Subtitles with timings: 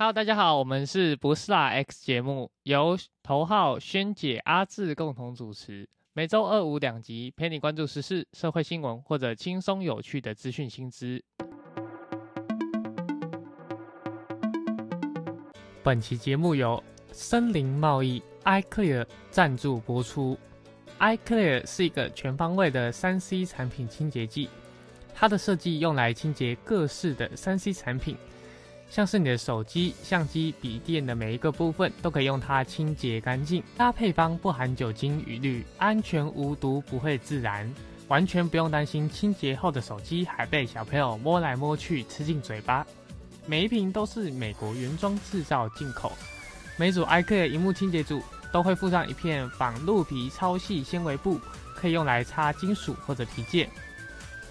[0.00, 11.20] Hello，大家好，我们是不是啦 X 节目，由头号萱姐、阿志共同主持，每周二五两集，陪你关注时事、社会新闻或者轻松有趣的资讯新知。
[15.82, 16.80] 本期节目由
[17.10, 20.38] 森林贸易 iClear 赞助播出。
[21.00, 24.48] iClear 是一个全方位的三 C 产品清洁剂，
[25.12, 28.16] 它的设计用来清洁各式的三 C 产品。
[28.90, 33.62] 像是你的手机、相机、笔电的每一个部分，都可以用它清洁干净。
[33.76, 37.70] 它配方不含酒精与氯，安全无毒，不会自燃，
[38.08, 42.86] 完全不用担心清洁后的手机还被小朋友摸来摸去吃进嘴巴。
[43.46, 46.12] 每一瓶都是美国原装制造进口。
[46.76, 51.38] 每组 iCare 荧幕清洁组都会附上一片仿鹿皮超细纤维布，
[51.74, 53.68] 可以用来擦金属或者皮件。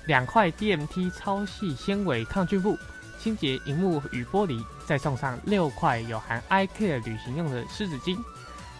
[0.05, 2.77] 两块 DMT 超细纤维抗菌布。
[3.19, 8.17] 清洁荧幕与玻璃，再送上六块有含 iCare 旅行用的湿纸巾，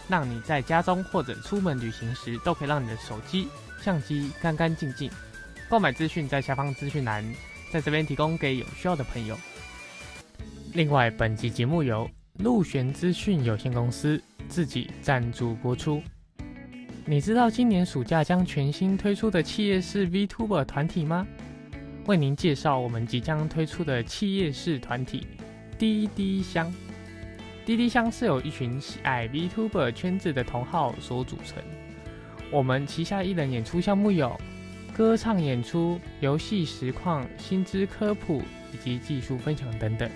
[0.08, 3.48] 让你在家中或者出门旅行时，都可以让你的手机、
[3.82, 5.10] 相机干干净净。
[5.70, 7.24] 购买资讯在下方资讯栏，
[7.72, 9.38] 在这边提供给有需要的朋友。
[10.74, 12.10] 另外，本集节目由
[12.40, 16.02] 陆璇资讯有限公司自己赞助播出。
[17.06, 21.26] 你知道今年暑假将全新推出的企业式 VTuber 团体吗？
[22.08, 25.28] 为您介绍我们即将推出的企业式团体
[25.78, 26.74] 滴滴香。
[27.66, 31.62] 滴滴香是由一群喜爱 VTuber 圈子的同好所组成。
[32.50, 34.40] 我们旗下艺人演出项目有
[34.96, 38.42] 歌唱演出、游戏实况、薪资科普
[38.74, 40.10] 以及技术分享等等，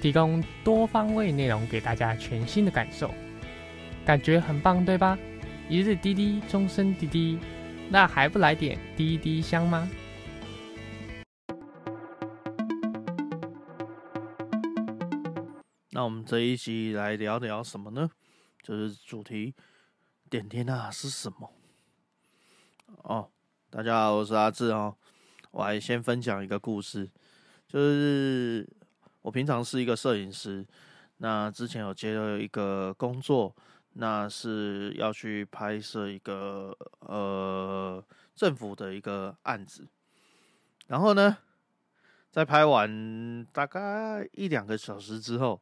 [0.00, 3.12] 提供多方位内容给大家全新的感受，
[4.06, 5.18] 感觉很棒，对吧？
[5.68, 7.36] 一日滴滴，终身滴滴，
[7.88, 9.90] 那还不来点滴滴香吗？
[16.00, 18.10] 那我们这一集来聊聊什么呢？
[18.62, 19.54] 就是主题
[20.30, 21.52] 点点啊是什么？
[23.02, 23.30] 哦，
[23.68, 24.96] 大家好，我是阿志哦。
[25.50, 27.06] 我还先分享一个故事，
[27.68, 28.66] 就是
[29.20, 30.66] 我平常是一个摄影师，
[31.18, 33.54] 那之前有接到一个工作，
[33.92, 38.02] 那是要去拍摄一个呃
[38.34, 39.86] 政府的一个案子，
[40.86, 41.36] 然后呢，
[42.30, 45.60] 在拍完大概一两个小时之后。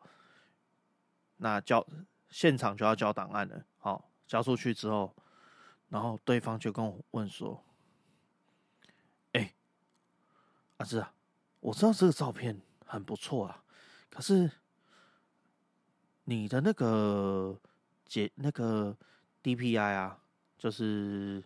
[1.38, 1.87] 那交
[2.31, 5.15] 现场就要交档案了，好，交出去之后，
[5.88, 7.65] 然后对方就跟我问说
[9.32, 9.54] ：“哎，
[10.76, 11.15] 阿志啊，
[11.60, 13.62] 我知道这个照片很不错啊，
[14.10, 14.50] 可是
[16.25, 17.59] 你的那个
[18.06, 18.97] 解那个
[19.43, 20.20] DPI 啊，
[20.59, 21.43] 就是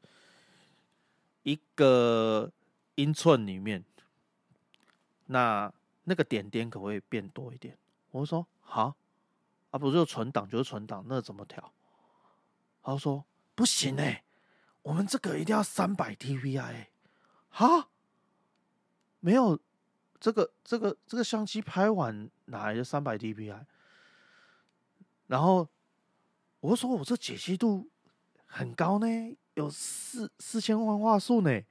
[1.43, 2.51] 一个
[2.95, 3.85] 英寸里面，
[5.27, 5.73] 那
[6.05, 7.77] 那个点点可不可以变多一点？”
[8.11, 8.97] 我说：“好。”
[9.73, 11.73] 啊，不是存档就是存档，那怎么调？
[12.83, 13.25] 他说
[13.55, 14.23] 不行哎，
[14.83, 16.87] 我们这个一定要三百 DPI。
[17.49, 17.89] 哈，
[19.21, 19.59] 没有
[20.21, 23.65] 这个这个这个相机拍完哪来的三百 DPI？
[25.27, 25.69] 然后
[26.61, 27.89] 我说我这解析度
[28.47, 29.07] 很高呢，
[29.55, 31.63] 有四四千万画素呢。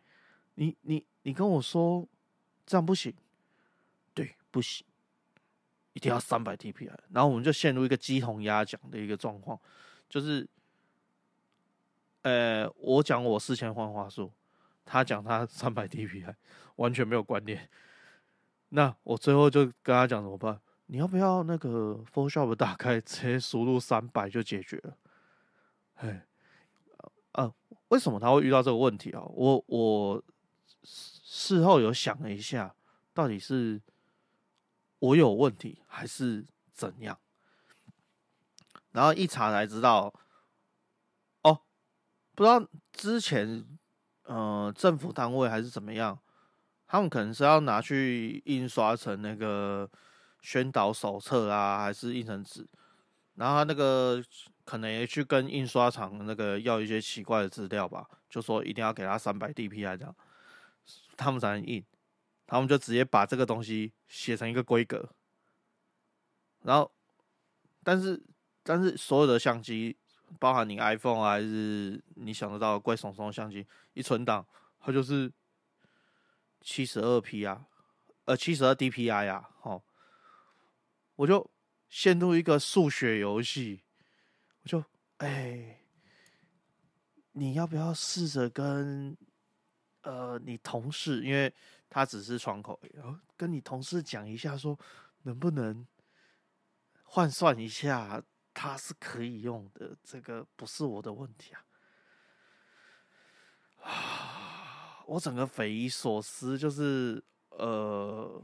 [0.55, 2.07] 你你你跟我说
[2.65, 3.13] 这样不行？
[4.13, 4.85] 对，不行。
[5.93, 9.59] 一定要三百 TPI，然后我们就陷入一个鸡同鸭讲的一个状况，
[10.07, 10.47] 就是，
[12.21, 14.31] 呃，我讲我四千万画素，
[14.85, 16.33] 他讲他三百 TPI，
[16.77, 17.69] 完全没有关联。
[18.69, 20.61] 那我最后就跟他讲怎么办？
[20.85, 24.97] 你要不要那个 Photoshop 打开，直接输入三百就解决了？
[25.95, 26.25] 哎，
[27.33, 27.53] 呃，
[27.89, 29.21] 为什么他会遇到这个问题啊？
[29.25, 30.23] 我我
[30.83, 32.73] 事后有想了一下，
[33.13, 33.81] 到底是。
[35.01, 37.17] 我有问题还是怎样？
[38.91, 40.13] 然后一查才知道，
[41.41, 41.61] 哦，
[42.35, 43.65] 不知道之前
[44.23, 46.19] 呃政府单位还是怎么样，
[46.87, 49.89] 他们可能是要拿去印刷成那个
[50.41, 52.67] 宣导手册啊，还是印成纸，
[53.35, 54.23] 然后他那个
[54.65, 60.15] 可能也去跟印刷厂那个要一些奇怪的资料吧，就说一定要给他三百 DPI 这样，
[61.17, 61.83] 他们才能印。
[62.51, 65.09] 他们就直接把这个东西写成一个规格，
[66.63, 66.91] 然后，
[67.81, 68.21] 但是
[68.61, 69.95] 但是所有的相机，
[70.37, 74.45] 包含你 iPhone 啊还是你想得到的贵松松相机，一存档
[74.81, 75.31] 它就是
[76.59, 77.65] 七十二 P 啊，
[78.25, 79.81] 呃七十二 DPI 啊，哦，
[81.15, 81.49] 我就
[81.87, 83.81] 陷入一个数学游戏，
[84.63, 84.83] 我就
[85.19, 85.79] 哎，
[87.31, 89.15] 你要不要试着跟
[90.01, 91.53] 呃你同事，因为。
[91.93, 94.79] 他只是窗口，然后跟你同事讲一下，说
[95.23, 95.85] 能不能
[97.03, 98.23] 换算一下，
[98.53, 101.65] 它是可以用的，这个不是我的问题啊。
[103.83, 108.41] 啊，我整个匪夷所思，就是呃，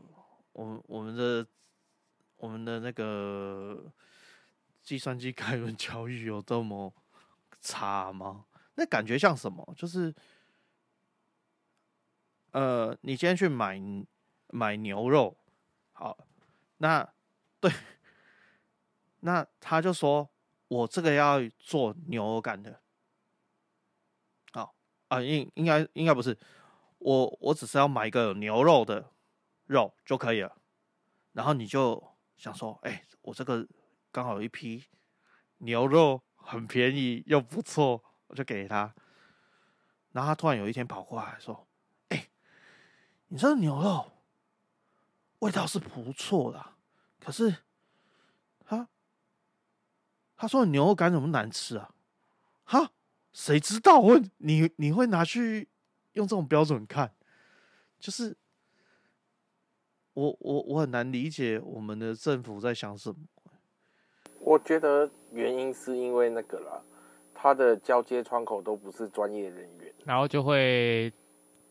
[0.51, 1.47] 我我们的
[2.35, 3.89] 我们的那个
[4.83, 6.93] 计算机开源教育有这么
[7.61, 8.45] 差吗？
[8.75, 9.73] 那感觉像什么？
[9.77, 10.13] 就是
[12.57, 13.79] 呃，你今天去买
[14.47, 15.37] 买牛肉，
[15.91, 16.17] 好，
[16.77, 17.07] 那
[17.59, 17.71] 对，
[19.19, 20.27] 那他就说
[20.67, 22.81] 我这个要做牛肉干的。
[24.53, 24.73] 好
[25.09, 26.35] 啊，应应该应该不是，
[26.97, 29.11] 我我只是要买一个牛肉的
[29.67, 30.57] 肉就可以了，
[31.33, 32.03] 然后你就
[32.37, 33.67] 想说，哎，我这个
[34.11, 34.83] 刚好有一批
[35.59, 38.95] 牛肉很便宜又不错，我就给他，
[40.13, 41.66] 然后他突然有一天跑过来说，
[43.29, 44.11] 你这牛肉
[45.39, 46.65] 味道是不错的，
[47.19, 47.57] 可是
[48.65, 48.87] 他
[50.35, 51.93] 他说牛肉干怎么难吃啊？
[52.63, 52.91] 哈？
[53.33, 53.99] 谁知道？
[53.99, 55.67] 我你你会拿去
[56.13, 57.13] 用这种标准看？
[57.99, 58.35] 就是
[60.13, 63.17] 我我我很难理解我们的政府在想什么。
[64.39, 66.81] 我觉得原因是因为那个啦，
[67.35, 71.11] 他的交接窗口都不是专业人员，然后就会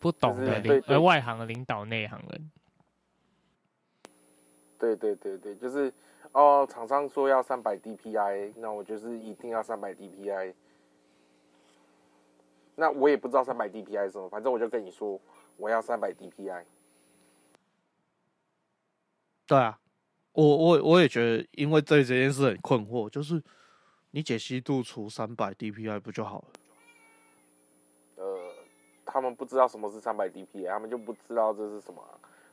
[0.07, 2.51] 不懂的领呃外行的领导内行人。
[4.79, 5.93] 对对对对，就是
[6.31, 10.55] 哦，厂商说要三百 DPI，那我就是一定要三百 DPI。
[12.77, 15.19] 那我也不知道三百 DPI 是什么，反正我就跟你说
[15.57, 16.63] 我要三百 DPI。
[19.47, 19.81] 对啊，
[20.33, 23.43] 我我我也觉得，因为对这件事很困惑，就是
[24.11, 26.49] 你解析度除三百 DPI 不就好了？
[29.07, 32.03] 呃，他们不知道什么是三百 DPI，他们就不知道这是什么。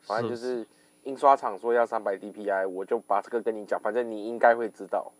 [0.01, 0.65] 反正就是
[1.03, 5.11] 印刷厂说要三百 DPI，我就把这个跟你讲，反正你应该会知道。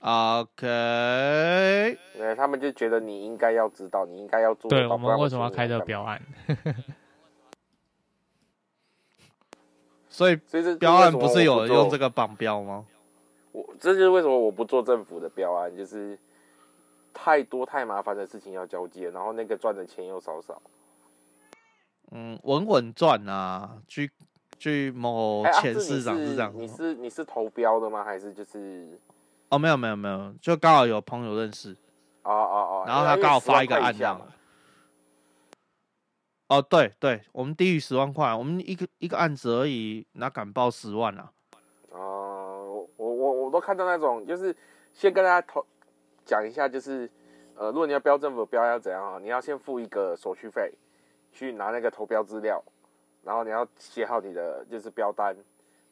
[0.00, 0.66] OK，
[2.16, 4.68] 对，他们就觉得你应该要知道，你应该要做。
[4.68, 6.20] 对我们为什么要开这个标案？
[10.10, 12.84] 所以，所以这标案不是有人用这个绑标吗？
[13.52, 16.18] 我这就是为什么我不做政府的标案，就是
[17.14, 20.60] 太多太麻烦的事情要交接，然后那个赚的钱又少少。
[22.10, 23.78] 嗯，稳稳赚啊！
[23.88, 24.10] 据
[24.58, 28.04] 据某前市长是这样，你是你是投标的吗？
[28.04, 29.00] 还是就是？
[29.48, 31.72] 哦，没有没有没有，就刚好有朋友认识，
[32.22, 34.20] 哦哦哦，然后他刚好发一个案量，
[36.48, 41.32] 哦对对，我们低于十万块，我们一个一个案子而已，哪敢报十万啊？
[41.90, 44.54] 哦，我我我都看到那种，就是
[44.92, 45.64] 先跟大家投
[46.24, 47.10] 讲一下，就是
[47.54, 49.18] 呃，如果你要标政府标要怎样啊？
[49.20, 50.72] 你要先付一个手续费，
[51.32, 52.62] 去拿那个投标资料，
[53.22, 55.36] 然后你要写好你的就是标单，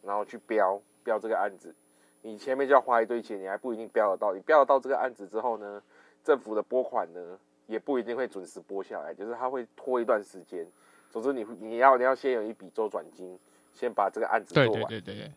[0.03, 1.75] 然后去标标这个案子。
[2.23, 4.33] 你前面就要花一堆钱，你还不一定标得到。
[4.33, 5.83] 你标得到这个案子之后呢，
[6.23, 10.67] 政府的拨款呢也不一定会准时拨下来，就是他会拖一段时间。
[11.11, 13.39] 总之，你你要你要先有一笔周转金，
[13.73, 14.73] 先把这个案子做完。
[14.85, 15.33] 对对对对。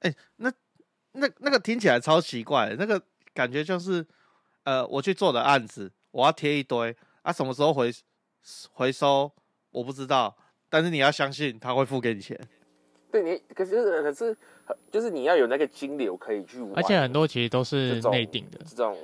[0.00, 0.52] 哎，那
[1.12, 3.00] 那那个听起来超奇怪，那个
[3.34, 4.06] 感觉就是，
[4.62, 7.92] 呃，我去做的案子，我要贴一堆啊，什么时候回
[8.72, 9.30] 回收
[9.70, 10.34] 我不知道，
[10.70, 12.40] 但是你要相信他会付给你钱。
[13.10, 14.36] 对你，可是可是。
[14.90, 18.96] 就是你要有那个金流可以去玩，而且很多其实都是内定的这种。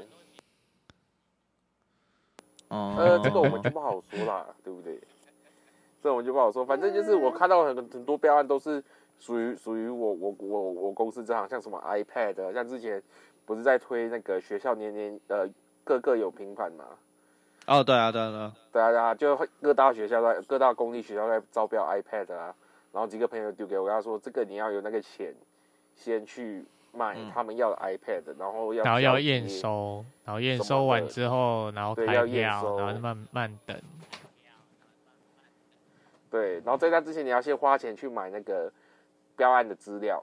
[2.69, 4.99] 哦，呃，这个我们就不好说啦， 对不对？
[6.03, 6.65] 这我们就不好说。
[6.65, 8.83] 反正就是我看到很很多标案都是
[9.19, 13.03] 属于属于我我我我公司这行，像什么 iPad，像之前
[13.55, 15.49] 不是在推那个学校年年呃
[15.85, 16.85] 各个有平板嘛？
[17.67, 22.55] 哦，对啊，对啊，对啊，对啊，就各大学校在各大公立学校在招标 iPad 啊，
[22.93, 25.35] 然后几个朋友丢给我，跟他说这个你要有那个钱。
[25.97, 33.79] 先去买他们要的 iPad，然后要然后要验收，然后验收完之后，然后开票，然后慢慢等。
[36.31, 38.73] 对，然后在那之前，你要先花钱去买那个
[39.37, 40.23] 标案的资料。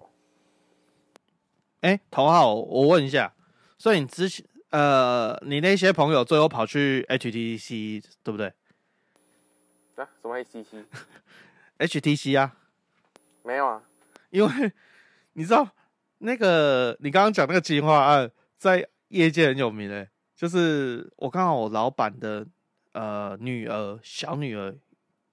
[1.81, 3.33] 哎，头号，我问一下，
[3.77, 8.47] 所以你之前呃，你那些朋友最后跑去 HTC 对不对？
[9.95, 10.07] 啊？
[10.21, 12.55] 什么 HTC？HTC 啊？
[13.43, 13.81] 没有啊，
[14.29, 14.71] 因为。
[15.33, 15.69] 你知道
[16.17, 22.43] 那个你刚刚讲那个计划案在业界很有名诶，就是我刚好我老板的
[22.93, 24.75] 呃女儿小女儿，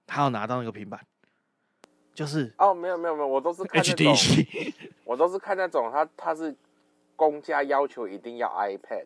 [0.05, 1.03] 她要拿到那个平板，
[2.15, 6.55] 就是哦没有没有没有，我都是看 HTC，我都是看那种他他是
[7.15, 9.05] 公家要求一定要 iPad，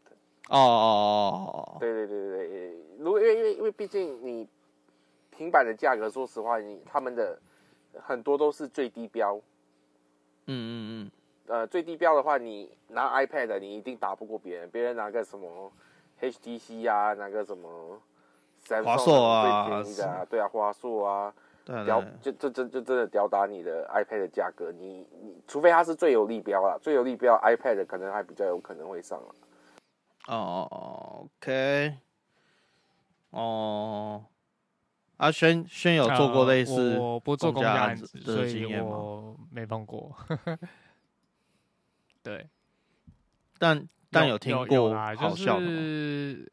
[0.50, 4.48] 哦哦哦，对对对对对，如果因为因为因为毕竟你
[5.32, 7.38] 平板的价格，说实话你他们的
[8.00, 9.36] 很多都是最低标。
[10.46, 11.12] 嗯嗯嗯，
[11.48, 15.72] 呃最低标的话，你拿 iPad 你一定打不过别人，别人拿个什么
[16.22, 18.00] HTC 啊，拿个什么
[18.84, 21.34] 华硕啊，对啊，华硕啊，
[21.70, 29.36] 对吊就就就就真的吊打你的 iPad 的价格，你你除非它是最有利标啦，最有利标 iPad 可能还比较有可能会上了。
[30.28, 31.98] 哦，OK，
[33.30, 34.26] 哦，
[35.18, 40.16] 阿轩轩有做过类似、呃我不做公家家案子，的所以经验吗我没碰过。
[42.24, 42.48] 对，
[43.58, 45.68] 但但有听过，就好笑的吗？
[45.68, 46.52] 是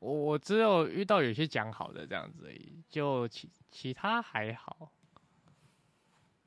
[0.00, 4.92] 我我只有遇到有些讲好的这样子而已，就其其他还好。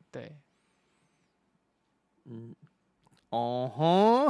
[0.10, 0.36] 对，
[2.25, 2.53] 嗯，
[3.29, 4.27] 哦吼，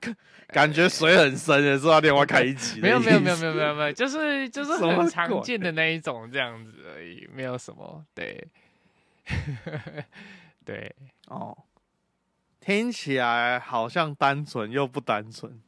[0.00, 0.16] 感
[0.48, 8.48] 感觉水很深的，是要另外开一集没有没有没有没有没有没有，就是就是很常鬼见的那一种这样子而已，没有什么对，
[10.64, 10.94] 对，
[11.26, 11.56] 哦，
[12.60, 15.60] 听起来好像单纯又不单纯，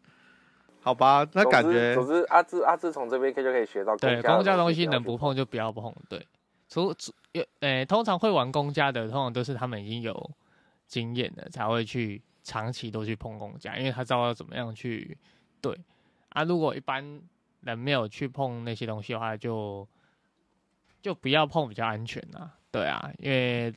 [0.83, 1.27] 好吧？
[1.33, 5.95] 那感觉总之阿志阿志从这边可以就可以学到对，公公家东西西能不碰就不要碰。
[6.09, 6.27] 对，
[6.69, 10.31] 除除有诶，通常会玩公家的，通常都是他们已经有
[10.87, 15.17] 经验的，才会去长期都去碰公家，因为他知道要怎么样去
[15.61, 15.79] 对
[16.31, 16.43] 啊。
[16.45, 17.21] 如果一般
[17.61, 19.87] 人没有去碰那些东西的话，就
[21.03, 22.57] 就不要碰比较安全啊。
[22.71, 23.75] 对啊，因为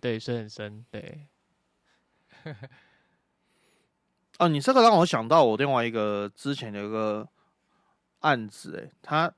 [0.00, 1.26] 对水很深，对
[4.38, 7.28] 哦，你这个让我想到我另外一个之前的一个
[8.20, 9.32] 案子，诶，他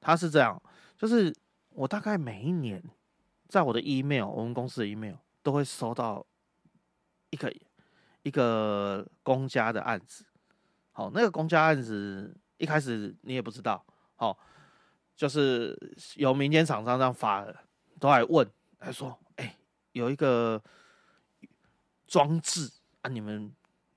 [0.00, 0.60] 他是这样，
[0.98, 1.34] 就是
[1.70, 2.82] 我大概每一年
[3.48, 6.26] 在我的 email，我们公司的 email 都会收到
[7.30, 7.54] 一个
[8.24, 10.24] 一个公家的案子。
[10.90, 13.84] 好，那个公家案子一开始你也不知道，
[14.16, 14.36] 好，
[15.14, 15.78] 就是
[16.16, 17.54] 由民间厂商这样发的，
[18.00, 19.56] 都来问，来说，哎、
[19.92, 20.60] 有一个
[22.08, 23.54] 装置啊，你们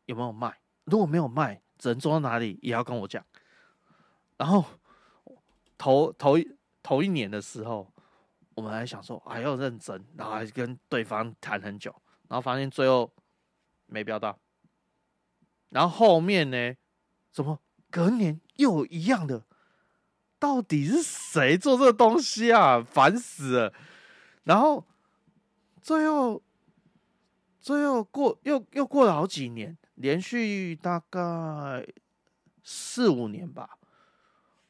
[0.10, 0.60] 有没有卖？
[0.86, 3.24] 如果没有卖，只能做到哪里，也要跟我讲。
[4.38, 4.66] 然后
[5.78, 6.36] 头头
[6.82, 7.94] 头一年的时候，
[8.56, 11.94] 我们还想说还要认真，然后还跟对方谈很久，
[12.28, 13.14] 然后发现最后
[13.86, 14.40] 没标到。
[15.70, 16.74] 然后后面呢，
[17.32, 17.60] 怎么
[17.92, 19.46] 隔年又一样的？
[20.40, 22.82] 到底是谁做这个东西啊？
[22.82, 23.74] 烦死了！
[24.46, 24.88] 然后
[25.84, 26.42] 最后
[27.60, 31.86] 最后过又又过了好几年，连续大概
[32.64, 33.78] 四五年吧，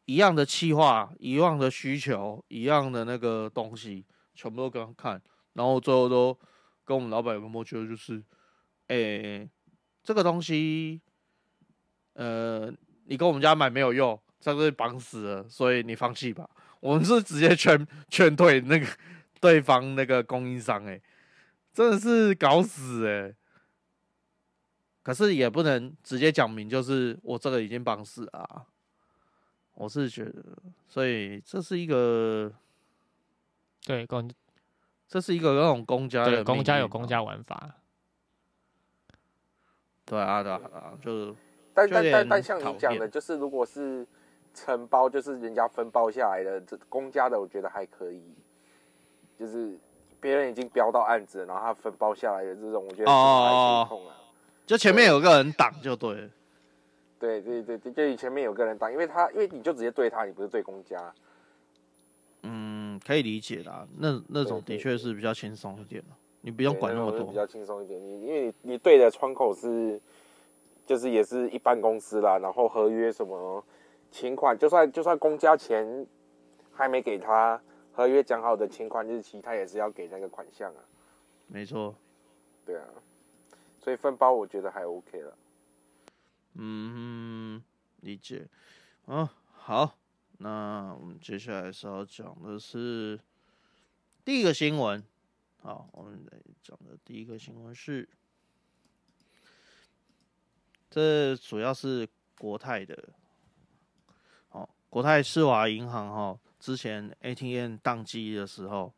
[0.06, 5.22] 一样的企划，一样的需求，一样的那个东西，全部都给他看，
[5.54, 6.36] 然后最后都
[6.84, 8.24] 跟我们老板有个默契，就是，
[8.88, 9.48] 诶、
[10.02, 11.00] 这个东西，
[12.14, 12.74] 呃，
[13.06, 16.50] 你跟我们家买没有用，这个绑死了，所以你放弃吧。
[16.80, 18.88] 我们是直接劝劝退那个
[19.40, 21.00] 对方那个供应商、诶，
[21.72, 23.36] 真的是搞死诶。
[25.10, 28.68] 可是也不能直接讲明，就是我这个已经帮死啊。
[29.74, 30.44] 我是觉得，
[30.88, 32.54] 所以这是一个，
[33.84, 34.30] 对公
[35.08, 37.78] 这是一个那种公家的对公家有公家玩法，
[40.06, 41.36] 对啊，对啊，对啊，就是
[41.74, 44.06] 但但但但像你讲的，就是如果是
[44.54, 48.22] 承包，就是人家分包下来的，这公家的我觉得还可以，
[49.40, 49.76] 就是
[50.22, 54.16] 别人已经标到案子，然后他分包下来的这种，我觉得是哦还可以控啊。
[54.70, 56.30] 就前面有个人挡就对了。
[57.18, 61.12] 对对对对，就你前面有个人挡，因为他因为你就直接对他，你不是对公家。
[62.44, 66.10] 嗯，可以理解啦，那那种的确是比较轻松一点的，
[66.42, 67.26] 你不用管那么多。
[67.26, 68.00] 比较轻松一点。
[68.00, 70.00] 你因为你你对的窗口是，
[70.86, 73.66] 就是也是一般公司啦，然后合约什么
[74.12, 76.06] 请款，就算就算公家钱
[76.72, 77.60] 还没给他，
[77.92, 80.82] 合约讲好的请款日期，他也是要给那个款项啊。
[81.48, 81.96] 没错，
[82.64, 82.86] 对啊，
[83.80, 85.38] 所以分包我觉得还 OK 了。
[86.54, 87.64] 嗯，
[88.02, 88.48] 理解。
[89.06, 89.98] 啊，好，
[90.38, 93.20] 那我们接下来是要讲的是
[94.24, 95.04] 第一个新闻。
[95.62, 98.08] 好，我们来讲的第一个新闻是，
[100.90, 102.08] 这主要是
[102.38, 103.10] 国泰的。
[104.52, 108.94] 哦，国泰世华银行哈、之前 ATM 宕机的时候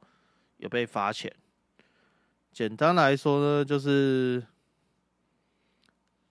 [0.58, 1.34] 有被罚钱。
[2.52, 4.46] 简单来说呢，就是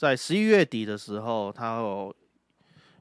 [0.00, 2.16] 在十一月底的时候，它有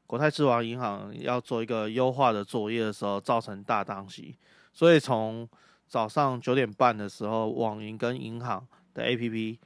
[0.06, 4.36] 国泰世华银行要做一个优化的作业的时候，造成大宕机，
[4.74, 5.48] 所以从
[5.88, 9.58] 早上九点半的时候，网银跟银行的 APP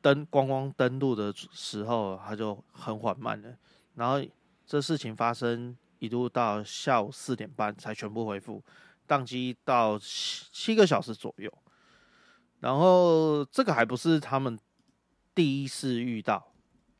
[0.00, 3.54] 登光光登录的时候，它就很缓慢的。
[3.96, 4.18] 然后
[4.64, 8.64] 这事情发生一度到下午四点半才全部恢复，
[9.06, 11.52] 宕机到七七个小时左右。
[12.60, 14.58] 然后这个还不是他们
[15.34, 16.49] 第一次遇到，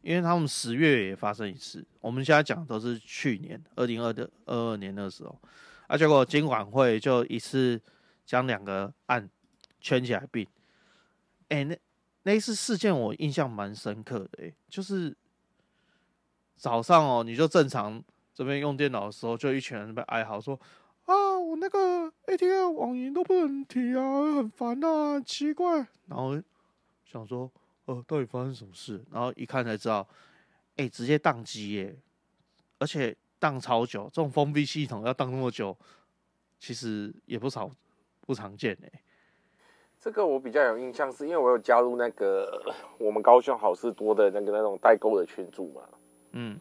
[0.03, 1.85] 因为他们十月也发生一次。
[2.01, 5.39] 我们现在讲都是去年二零二的二二年那时候，
[5.87, 7.81] 啊，结果监管会就一次
[8.25, 9.29] 将两个案
[9.81, 10.47] 圈起来并。
[11.49, 11.79] 哎，那
[12.23, 15.17] 那一次事件我印象蛮深刻的，哎，就是
[16.57, 18.03] 早上哦，你就正常
[18.35, 20.59] 这边用电脑的时候，就一群人被哀嚎说。
[21.07, 25.79] 啊，我那个 ATM 网银都不能提啊，很烦啊，很奇怪。
[26.07, 26.41] 然后
[27.05, 27.51] 想说，
[27.87, 29.03] 呃，到底发生什么事？
[29.11, 30.07] 然后一看才知道，
[30.77, 31.97] 哎，直接宕机耶，
[32.79, 34.05] 而且宕超久。
[34.13, 35.77] 这种封闭系统要宕那么久，
[36.59, 37.71] 其实也不少
[38.21, 39.03] 不常见哎。
[39.99, 45.83] 这个我比较有印象，是因为我有加入那个我们高雄好事多的那个那种代购的群组嘛。
[46.33, 46.59] 嗯。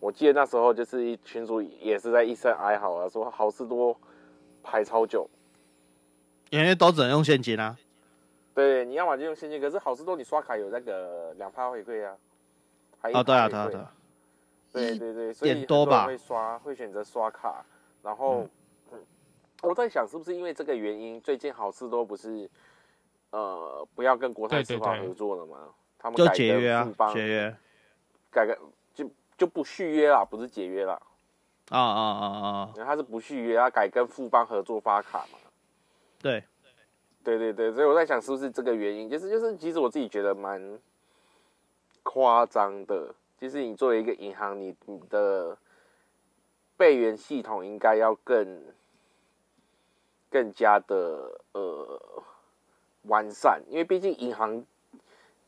[0.00, 3.98] 我记得那时候就是一群主也是在一声哀嚎啊，说好事多
[4.62, 5.28] 排超久，
[6.50, 7.76] 因为都只能用现金啊。
[8.58, 12.16] 对，你要么就用现金，可是好事多你刷卡有那个两趴回馈啊。
[13.02, 13.94] 哦，对啊，对啊，对啊。
[14.72, 17.64] 对对对，所以很多人会刷，会选择刷卡。
[18.02, 18.44] 然后，
[19.62, 22.50] 我在想是不是因为这个原因，最近好事多不是
[23.30, 25.68] 呃不要跟国泰世华合作了吗？
[25.96, 27.56] 他们就解约啊，解约，
[28.32, 28.58] 改个。
[28.92, 31.00] 就就不续约了，不是解约了。
[31.68, 32.72] 啊啊啊啊！
[32.84, 35.38] 他是不续约，他改跟富邦合作发卡嘛。
[36.20, 36.42] 对，
[37.28, 40.78] 对对对，所以我在想是不是这个原因，就是就是，其实我自己觉得蛮
[42.02, 43.14] 夸张的。
[43.38, 45.58] 就是你作为一个银行，你你的
[46.78, 48.62] 备援系统应该要更
[50.30, 52.22] 更加的呃
[53.02, 54.64] 完善，因为毕竟银行，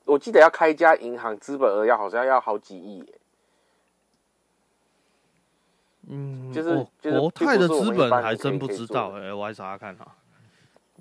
[0.04, 3.10] 我记得要开一家银行，资本额要好像要好几亿。
[6.08, 6.74] 嗯，就是
[7.10, 10.14] 国泰的资本还真不知道哎，我还查查看哈。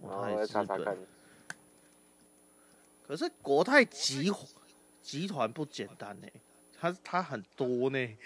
[0.01, 0.98] 国泰资本，
[3.08, 4.32] 可是国泰集
[5.01, 6.27] 集团不简单呢，
[6.79, 8.18] 它它很多呢。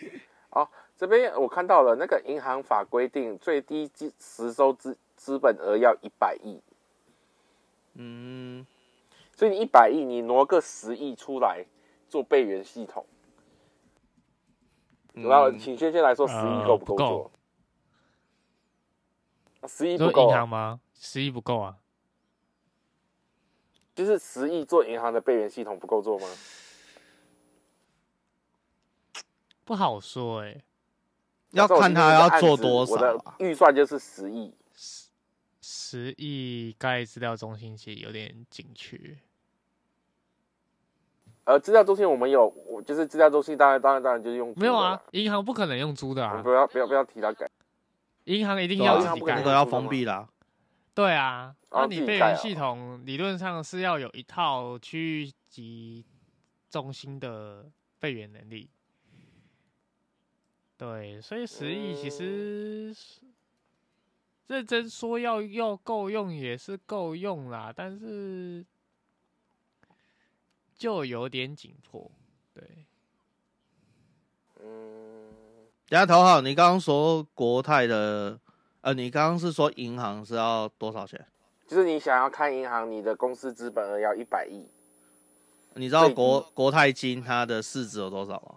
[0.49, 6.61] 哦，这边我看到了，那个银行法规定最低资实收资资本额要一百亿。
[7.93, 8.65] 嗯，
[9.35, 11.65] 所以你一百亿，你挪个十亿出来
[12.07, 13.05] 做备援系统。
[15.13, 17.31] 然后，请轩轩来说，十亿够不够做？
[19.67, 20.79] 十亿不够银行吗？
[21.05, 21.75] 十亿不够啊！
[23.93, 26.25] 就是十亿做银行的备援系统不够做吗？
[29.65, 30.63] 不好说哎，
[31.51, 33.35] 要看他要做多少。
[33.39, 35.09] 预算就是十亿，十
[35.61, 39.17] 十亿盖资料中心其实有点紧缺。
[41.43, 47.49] 呃，资料中心我们有，我就是资料中心，当然当然当然就是用没有啊，银行不可能用租的啊，不要不要不要提他改，
[48.23, 50.29] 银行一定要自己改，都要封闭啦。
[50.93, 56.05] 对啊，那你备援系统理论上是要有一套区域级
[56.69, 58.69] 中心的备援能力。
[60.77, 62.95] 对，所以十亿其实
[64.47, 68.65] 认真说要要够用也是够用啦，但是。
[70.75, 72.11] 就有点紧迫，
[72.53, 72.85] 对。
[74.59, 75.31] 嗯，
[75.89, 78.37] 丫头好，你刚刚说国泰的，
[78.83, 81.25] 呃，你刚刚是说银行是要多少钱？
[81.65, 84.67] 就是你想要看银行，你的公司资本额要一百亿。
[85.75, 88.55] 你知道国国泰金它的市值有多少吗？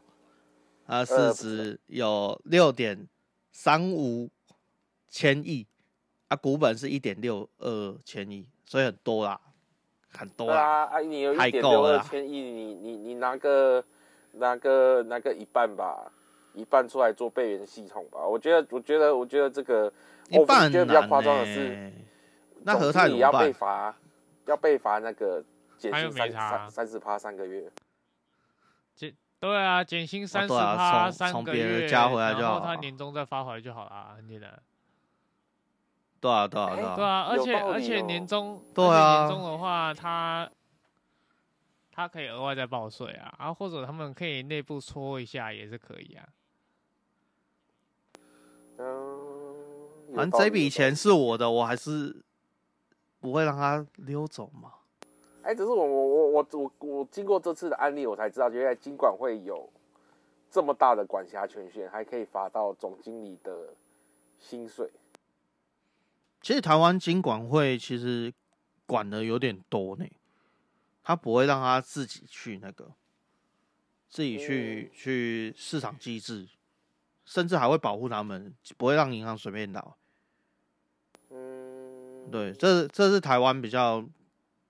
[0.85, 3.07] 它市值有六点
[3.53, 4.29] 三五
[5.09, 5.65] 千亿，
[6.27, 9.41] 啊，股本是一点六二千亿，所以很多啦。
[10.09, 10.87] 很多啦！
[10.87, 13.85] 啊，你有一点六二千亿，你你你拿个
[14.33, 16.11] 拿个拿个一半吧，
[16.55, 18.27] 一半出来做备援系统吧。
[18.27, 19.93] 我觉得，我觉得，我觉得这个
[20.31, 21.93] 一半觉得比较夸张的是，
[22.63, 23.95] 那何太你要被罚，
[24.47, 25.45] 要被罚那个
[25.79, 27.71] 减薪三三三十趴三个月。
[28.95, 34.51] 减对啊，减薪三十趴三个月，加回来然后他年终再发回来就好了，很简单。
[36.19, 40.51] 对啊，对啊，对啊，对啊，而且而且年终，对啊，年终的话，他
[41.93, 46.27] 他可以额外再报税啊，然后或者他们可以内部搓一下也是可以啊。
[50.17, 52.25] 反正这笔钱是我的，我还是
[53.21, 54.73] 不会让他溜走嘛。
[55.43, 59.71] 哎，只是我我我我我我经过这次的案例，我才知道，原来金管会有
[60.51, 63.75] 这么大的管辖权限，还可以罚到总经理的
[64.39, 64.91] 薪水。
[66.41, 68.33] 其实台湾金管会其实
[68.87, 70.05] 管的有点多呢，
[71.05, 72.93] 他不会让他自己去那个，
[74.09, 76.49] 自己去去市场机制，
[77.25, 79.97] 甚至还会保护他们，不会让银行随便倒。
[82.27, 84.05] 嗯，对，这这是台湾比较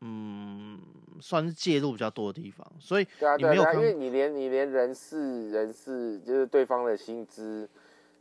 [0.01, 0.79] 嗯
[1.21, 7.69] 算是介入比较多的地方，所以对啊，对啊，对啊，你没有看因为你连你连人事人事就是对方的薪资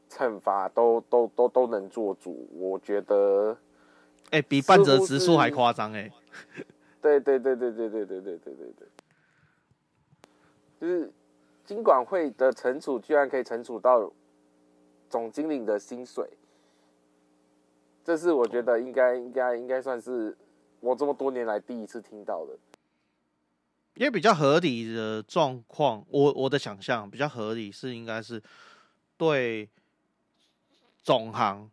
[0.10, 3.58] 惩罚都都都都能做主，我觉得，
[4.32, 6.12] 哎、比半折直数还夸张哎。
[7.02, 8.88] 对对对对对对对对对对对，
[10.80, 11.12] 就是
[11.66, 14.12] 金管会的惩处居然可以惩处到
[15.10, 16.28] 总经理的薪水，
[18.06, 20.38] 这是我觉得应该应该应该算是
[20.80, 22.56] 我这么多年来第一次听到的。
[23.96, 28.40] 因为比较合理的状况，我我的想象比较合理是应该是
[29.18, 29.68] 对
[31.02, 31.72] 总行，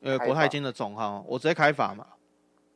[0.00, 2.06] 呃，国泰金的总行，我直接开罚嘛。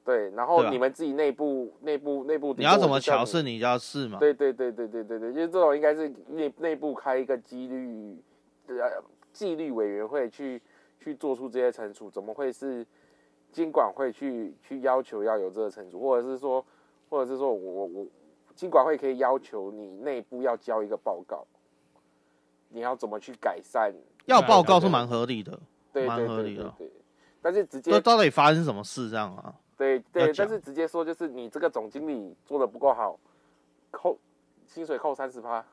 [0.05, 4.19] 对，然后你们自己内部内部内部，你要怎么调调试，你就要试嘛。
[4.19, 8.21] 对对对对对对对，就是这种应该是内内部开一个纪律
[8.67, 10.61] 呃纪律委员会去
[11.01, 12.87] 去做出这些惩处，怎么会是
[13.51, 16.65] 经管会去去要求要有这个惩处，或者是说，
[17.09, 18.07] 或者是说我我
[18.55, 21.45] 经管会可以要求你内部要交一个报告，
[22.69, 23.93] 你要怎么去改善？
[24.27, 25.53] 要报告是蛮合理的。
[25.53, 25.61] 蛮
[25.93, 26.73] 对对对合理的
[27.43, 29.53] 但是直接这到底发生什么事这样啊？
[29.77, 33.19] 对对，但是直接说就是你这个总经理做的不够好，
[33.91, 34.17] 扣
[34.67, 35.65] 薪水扣三十趴，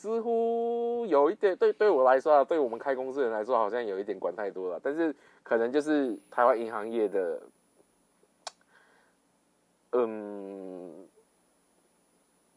[0.00, 7.42] 似乎有一点对对我来说啊，对我们开公司的人来说好像有一点管太多了，但是可能就是台湾银行业的，
[9.92, 11.06] 嗯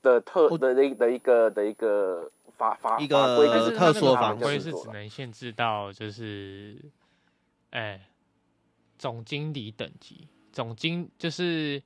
[0.02, 6.78] 的特的的一的一个的一个法法一法规个就是但是那个特殊的法规是只能限制到就是，
[7.72, 8.08] 哎、
[8.98, 11.84] 总经理等级，总经就是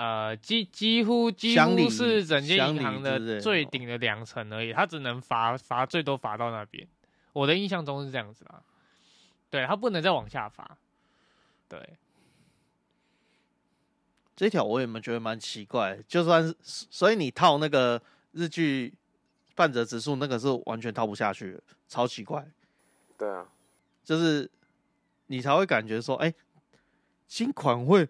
[0.00, 6.88] 呃几几乎几乎是整间银行的的最顶的两层而已，他只能罚罚最多罚到那边。
[7.34, 8.62] 我的印象中是这样子啦，
[9.50, 10.78] 对他不能再往下罚，
[11.68, 11.98] 对。
[14.34, 18.00] 这条我也蛮觉得蛮奇怪，就算是所以你套那个
[18.32, 18.94] 日剧
[19.54, 22.48] 半折指数，那个是完全套不下去的，超奇怪。
[23.18, 23.46] 对啊，
[24.02, 24.50] 就是
[25.26, 26.32] 你才会感觉说，哎、
[27.28, 28.08] 新款会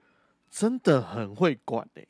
[0.51, 2.05] 真的很会管哎、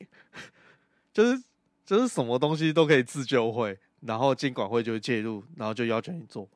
[1.13, 1.43] 就是
[1.85, 6.49] 就是什么东西都可以自救会，然后监管会就介入，然后就要求你做，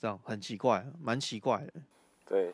[0.00, 1.72] 这样很奇怪，蛮奇怪的。
[2.26, 2.52] 对，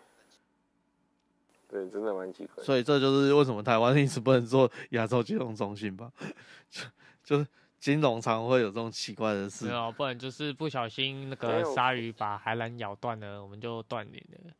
[1.68, 2.62] 对，真的蛮奇怪。
[2.62, 6.12] 所以这就是为什么台湾一直不能做亚洲金融中心吧？
[6.68, 6.85] 就
[7.24, 7.46] 就是
[7.78, 9.72] 金融常会有这种奇怪的事没。
[9.72, 14.52] 有，不然就是不小心那个鲨鱼把海缆咬断了，我们就断联了。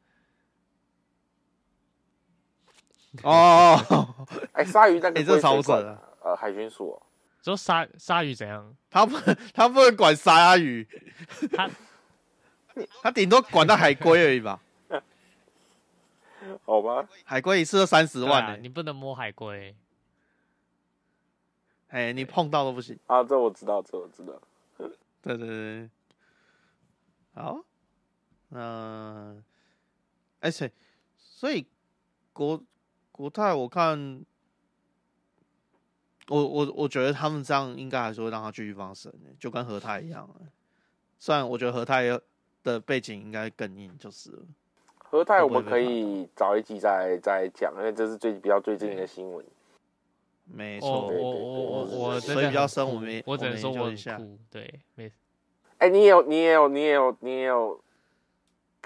[3.23, 4.15] 哦，
[4.53, 7.03] 哎，鲨鱼那个哎这超扯的管啊呃，海巡署哦。
[7.43, 8.75] 说鲨鲨鱼怎样？
[8.91, 9.17] 他不
[9.55, 10.87] 他不能管鲨鱼，
[11.53, 11.71] 他
[13.03, 14.61] 他顶多管到海龟而已吧？
[16.65, 19.75] 好吧，海龟一次都三十对万呢、啊你不能摸海龟。
[21.89, 22.99] 哎、你碰到都不行。
[23.07, 24.35] 啊，这我知道，这我知道。
[25.23, 25.89] 对对对，
[27.35, 27.59] 好，
[28.51, 29.43] 嗯，
[30.41, 30.71] 而且，
[31.17, 31.67] 所以
[32.35, 32.63] 国
[33.19, 34.25] 国泰，我看，
[36.29, 40.47] 我我我觉得他们这样应该还是会让他继续放生的，就跟和泰一样啊。
[41.19, 42.05] 虽然我觉得和泰
[42.63, 44.39] 的背景应该更硬，就是了
[44.99, 49.45] 和泰我们可以早一集再再讲，因为这是最比较最近的新闻。
[50.45, 51.09] 没错。
[51.09, 55.11] 我我我水比较深我酷们我只能说研究一下对，没
[55.79, 57.83] 哎，你也有，你也有，你也有，你也有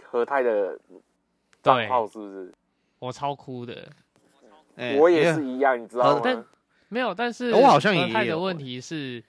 [0.03, 0.81] 和泰的
[1.62, 2.55] 账，号是不是？
[2.99, 3.92] 我超酷的。
[4.76, 6.44] 哎我也是一样，你知道和吗？
[6.88, 9.22] 没有，但是我好像也和泰的问欸题是，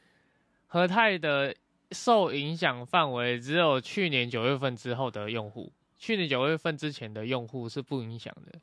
[0.68, 1.56] 和泰的
[1.92, 8.60] 受影响范围只有去年九月份之后的用户，去年九月份之前的用户是不影响的。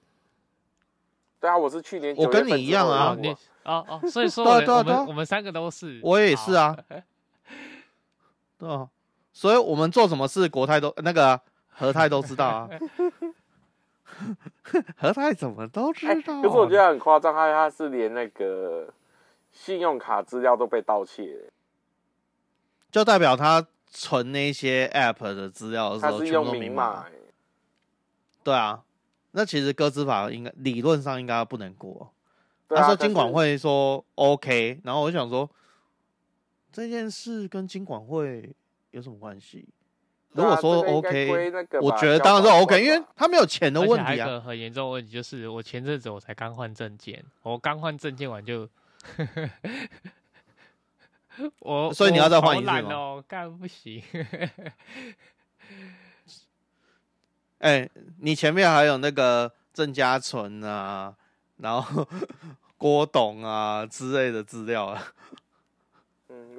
[1.40, 3.30] 对啊，我是去年我跟9月份你一样啊你
[3.64, 6.52] 哦哦，所以说 我们我们三个都是，我也是。
[6.52, 6.76] 啊，
[8.58, 8.88] 对啊，
[9.32, 12.68] 所以我们做什么事，国泰都那个啊和泰都知道啊。
[14.96, 16.42] 和泰怎么都知哎，道、啊？
[16.42, 18.92] 可是我觉得很夸张，他他是连那个
[19.50, 21.50] 信用卡资料都被盗窃了，
[22.90, 27.06] 就代表他存那些 App 的资料的时候，全部是用明都码
[28.42, 28.82] 对啊，
[29.32, 32.12] 那其实歌资法应该理论上应该不能过。
[32.68, 35.50] 他说金管会说 OK，然后我就想说
[36.70, 38.54] 这件事跟金管会
[38.92, 39.68] 有什么关系？
[40.32, 44.14] 如果说 OK，、我吧觉得当然是 OK，因为他没有钱的问题啊。
[44.14, 48.68] 有一个很严重的问题就是，我前阵子我才刚换证件，我刚换证件完就，
[51.58, 54.02] 我所以你要再换一次我好懒吗哦，干不行。
[57.58, 57.90] 哎、
[58.20, 61.14] 你前面还有那个郑家纯啊，
[61.56, 62.08] 然后
[62.78, 65.12] 郭董啊之类的资料啊。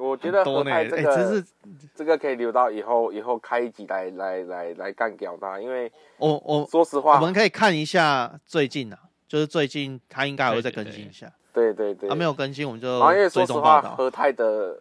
[0.01, 1.45] 嗯，我觉得和多呢，哎、泰这个、这是
[1.95, 11.31] 这个可以留到以后以后开一集来来来来干掉他，因为我我说实话，我们可以看一下最近啊，就是最近他应该还会再更新一下。
[11.53, 13.95] 对对对，他、没有更新，我们就然后因为说实话，踪报道。
[13.95, 14.79] 和泰的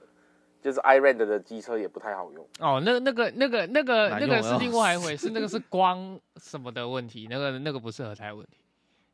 [0.63, 2.47] 就是 iRand 的机车也不太好用。
[2.61, 8.59] 哦，那那个那个那个那个是另外一回事，那个是光什么的问题，那个那个不是合泰问题。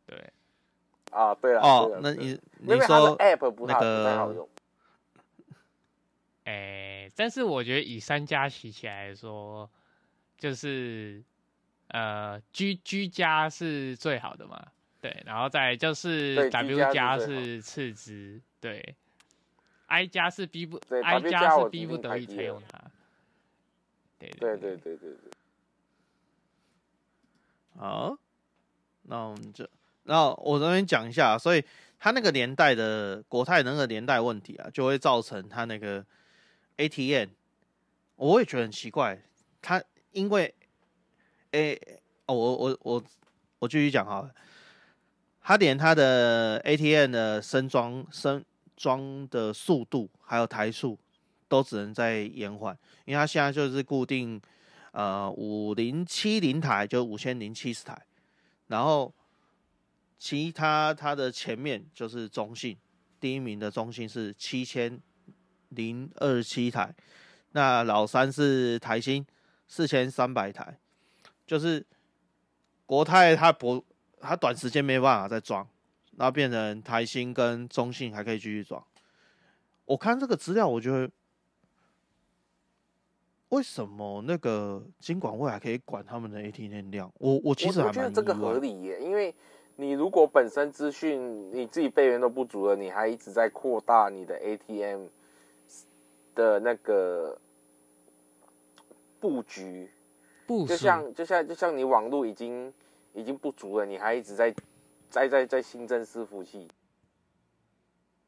[0.07, 0.19] 对，
[1.13, 4.49] 啊，对了，哦那你因你为它的说 App 不太、那个不太好用。
[6.47, 9.69] 哎，但是我觉得以三家起起来说，
[10.39, 11.21] 就是
[11.89, 14.65] 呃居居家是最好的嘛，
[15.01, 18.95] 对，然后再就是 W 加是次之，对
[19.87, 22.81] ，I 加是逼不 I 加是逼不得已才用它。
[24.19, 25.31] 对对对对对对对，
[27.77, 28.17] 好，
[29.03, 29.69] 那我们就，
[30.05, 31.65] 那我这边讲一下，所以
[31.99, 36.07] 他那个年代的国泰那个年代问题啊，就会造成他那个
[36.77, 37.31] ATM，
[38.17, 39.23] 我也觉得很奇怪，
[39.61, 40.55] 他因为，
[41.53, 41.81] 诶、
[42.27, 43.05] 哦，我我我
[43.59, 44.35] 我继续讲好了，
[45.41, 48.45] 他连他的 ATM 的升装升
[48.77, 50.99] 装的速度还有台数
[51.49, 54.41] 都只能在延缓，因为他现在就是固定。
[54.93, 58.07] 呃五零七零台就五千零七十台，
[58.69, 59.13] 然后
[60.17, 62.75] 其他它的前面就是中信，
[63.21, 64.99] 第一名的中性是七千
[65.71, 66.95] 零二十七台，
[67.53, 69.27] 那老三是台新
[69.67, 70.79] 四千三百台，
[71.47, 71.85] 就是
[72.85, 73.85] 国泰它不
[74.21, 75.67] 它短时间没办法再装，
[76.17, 78.83] 然后变成台新跟中信还可以继续装。
[79.85, 81.11] 我看这个资料，我觉得
[83.51, 87.13] 为什么那个金管会还可以管他们的 ATM 量？
[87.19, 89.33] 我我其实还觉得这个合理耶，因为
[89.77, 95.07] 你如果本身资讯你自己备源都不足了，你还一直在扩大你的 ATM
[96.37, 97.37] 的那个
[99.19, 99.91] 布局，
[100.47, 102.73] 就像就像就像你网络已经
[103.15, 104.55] 已经不足了，你还一直在
[105.11, 106.69] 在在在新增伺服器，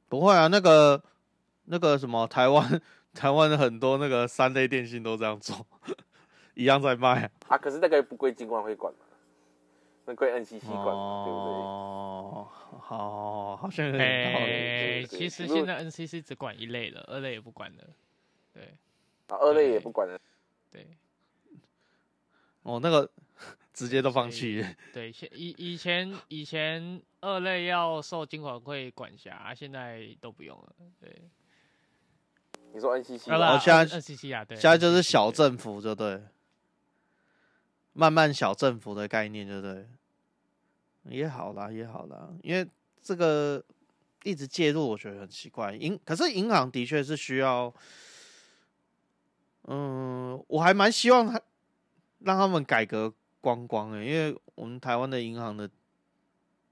[0.09, 1.01] 不会啊，那个
[1.67, 2.81] 那个什么台湾
[3.15, 5.67] 台湾的很多那个三类电信都这样做，
[6.55, 7.31] 一样在卖啊。
[7.49, 9.01] 啊，可是那个不归金管会管嘛，
[10.07, 12.08] 那归 NCC 管嘛，对不对？
[12.89, 15.07] 哦，好，好像有点道理。
[15.07, 17.85] 其实现在 NCC 只管一类了，二类也不管了。
[18.53, 18.75] 对
[19.29, 20.19] 啊，二类也不管了，
[20.71, 20.87] 对
[22.63, 23.11] 哦，那个
[23.75, 24.75] 直接都放弃了。
[24.93, 30.75] 对，现以以前以前二类要受金管会管辖，啊现在都不用了。
[31.01, 31.15] 对，
[32.73, 36.21] 你说 NCC 哦现在 NCC 啊，对，现在就是小政府，就对，
[37.93, 39.87] 慢慢小政府的概念，就对，
[41.05, 42.67] 也好啦，也好啦，因为
[43.09, 43.65] 这个
[44.23, 45.73] 一直介入，我觉得很奇怪。
[45.73, 47.73] 银可是银行的确是需要，
[49.63, 51.41] 嗯，我还蛮希望他
[52.19, 55.71] 让他们改革光光的，因为我们台湾的银行的，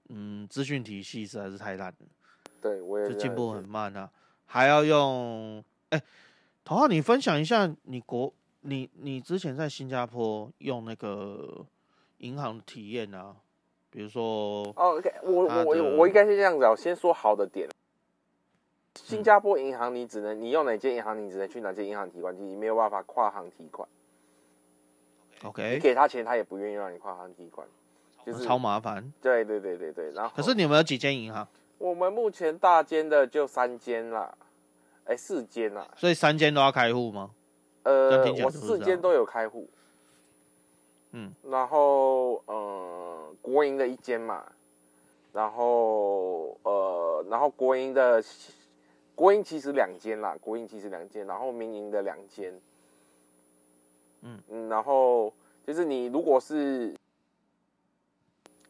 [0.09, 2.07] 嗯，资讯体系实在是太烂了。
[2.61, 4.11] 对我也就是进步很慢啊，
[4.45, 5.99] 还要用哎，
[6.63, 11.65] 头号，你分享一下你国你你之前在新加坡用那个
[12.19, 13.37] 银行的体验啊，
[13.97, 17.67] 比如说哦，OK，我我我我应该是这样子啊，我先说好的点。
[17.67, 17.71] 嗯
[18.93, 23.87] 新加坡银行，你只能你用哪间银行，你只能去哪间银行提款机，你没有办法跨行提款。
[25.41, 27.65] 你 OK 你给他钱，他也不愿意让你跨行提款，
[28.23, 30.11] 就是超麻烦，对对对对对。
[30.11, 31.47] 然后，可是你们有几间银行？
[31.79, 34.35] 我们目前大间的就三间啦，
[35.05, 35.87] 哎，四间啦。
[35.95, 37.31] 所以三间都要开户吗？
[37.83, 39.67] 呃我四间都有开户。
[41.11, 43.06] 嗯，然后呃，
[43.41, 44.51] 国营的一间嘛，
[45.33, 48.23] 然后呃，然后国营的
[49.15, 52.53] 国营其实两间啦，国营其实两间，然后民营的两间。
[54.21, 55.33] 嗯嗯，然后
[55.65, 56.95] 就是你如果是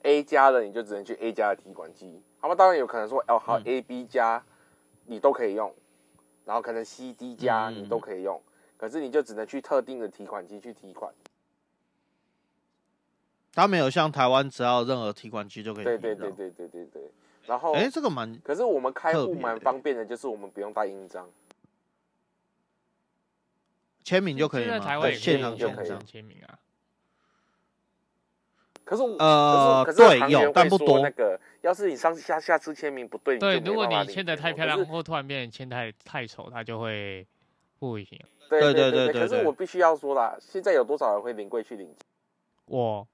[0.03, 2.21] A 加的，你就只能去 A 加的提款机。
[2.39, 4.43] 他们当然有可能说，哦，好、嗯 a B 加
[5.05, 5.73] 你都可以用，
[6.45, 8.41] 然后可能 C、D 加嗯你都可以用，
[8.77, 11.11] 可是你就只能去特定的提款机去提款。
[13.57, 15.83] 他没有像台湾，只要任何提款机就可以。
[15.83, 16.29] 对对对。
[16.29, 17.01] 对对对对。
[17.47, 21.27] 然后，哎，这个蛮可是我们开户蛮方便的，就是我们不用带印章。
[24.03, 24.73] 签名就可以吗？
[24.73, 26.59] 现在台湾也现场就可以签名啊。
[28.83, 37.25] 可是我，呃对有行会但不多说那个，要是你上次下下次签名不对，对，如果你签的太漂亮，或突然变成签太太丑，他就会
[37.79, 38.23] 不行。
[38.49, 38.91] 对对对对。
[38.91, 41.95] 对对对可是我必须要说啦，现在有多少人会临柜去领钱？
[42.67, 43.07] 我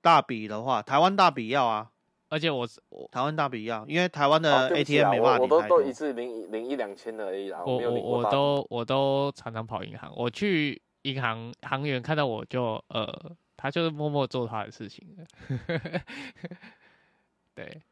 [0.00, 1.90] 大笔的话，台湾大笔要啊，
[2.28, 5.68] 而且我是我台湾大笔要，因为台湾哦的 ATM 啊没办法我我都。
[5.68, 15.24] 都一次零零一两千而已啦，我我我都我都常常跑银行，我去银行行员看到我就呃，他就是默默做他的事情了。
[17.54, 17.82] 对，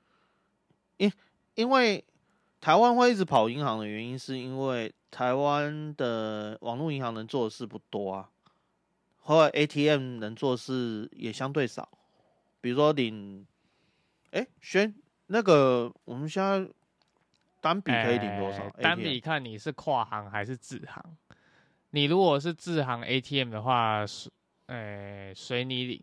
[1.54, 2.04] 因为
[2.60, 8.28] 台湾会一直跑银行的原因，是因为台湾的网络银行能做的事不多啊，
[9.26, 11.88] 后来 ATM 能做事也相对少。
[12.60, 13.46] 比如说领，
[14.30, 14.94] 哎、轩，
[15.26, 16.68] 那个我们现在
[17.60, 21.16] 单笔可以领多少呃单笔看你是跨行还是自行。
[21.90, 24.30] 你如果是自行 ATM 的话，是
[24.66, 26.02] 呃随你领。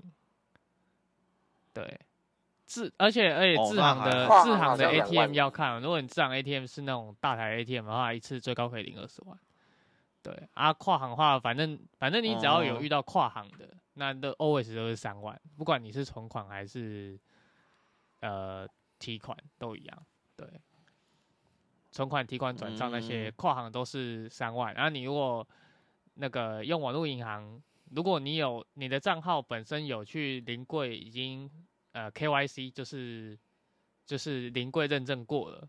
[1.73, 1.99] 对，
[2.65, 9.37] 自而且而且哦自行的、自行的 ATM 要看，如果你自行 ATM 是那种大台 ATM 的话，一次最高可以领二十万。
[10.23, 17.19] 对啊，跨行的话，反正反正你只要有哦遇到跨行的，那都 always 都是三万，不管你是存款还是
[18.21, 18.65] 呃
[18.99, 20.05] 提款都一样。
[20.37, 20.47] 对，
[21.91, 24.73] 存款、提款、转账那些嗯跨行都是三万。
[24.73, 25.45] 然后你如果
[26.13, 31.51] 那个用网络银行，如果你有你的账号本身有去临柜已经
[31.91, 33.37] 呃 KYC 就是
[34.05, 35.67] 就是临柜认证过了，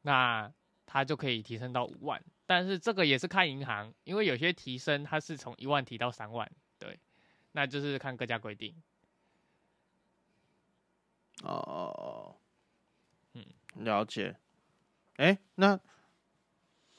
[0.00, 0.50] 那
[0.86, 2.22] 它就可以提升到五万。
[2.54, 6.46] 但是这个也是看银行，因为有些提升它是从一万提到三万，
[6.78, 7.00] 对，
[7.52, 8.74] 那就是看各家规定。
[11.42, 12.36] 哦哦哦，
[13.32, 13.42] 嗯
[13.76, 14.36] 了解。
[15.16, 15.80] 哎、那，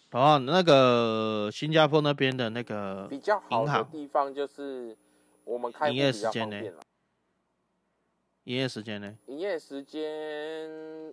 [0.09, 4.97] 哦，那个新加坡那边的那个比较好的地方就是
[5.43, 6.59] 我们开户营业时间呢。
[8.45, 9.15] 营业时间呢？
[9.27, 10.01] 营业时间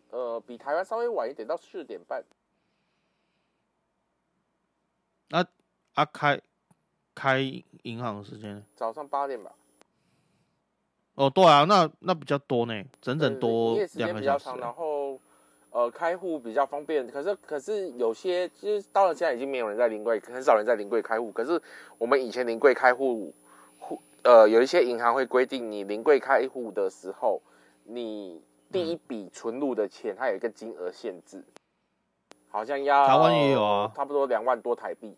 [0.09, 2.25] 呃比台湾稍微晚一点，到四点半。
[5.95, 6.41] 啊，开
[7.15, 7.41] 开
[7.83, 8.63] 银行的时间？
[8.77, 9.53] 早上八点吧，
[11.15, 14.67] 哦，对啊，那那比较多呢，整整多业时两间比较长，个小时欸。
[14.67, 15.21] 然后
[15.71, 17.07] 呃开户比较方便。
[17.07, 21.31] 可是可是有些就是到了现在已经没有人在临柜，很少人在临柜开户。
[21.33, 21.61] 可是
[21.99, 23.35] 我们以前临柜开户
[23.79, 27.43] 户呃有一些银行会规定，你临柜开户的时候，
[27.85, 28.41] 你
[28.73, 31.45] 第嗯一笔存入的钱它有一个金额限制，
[32.49, 35.15] 好像要台湾也有啊差不多两万多台币，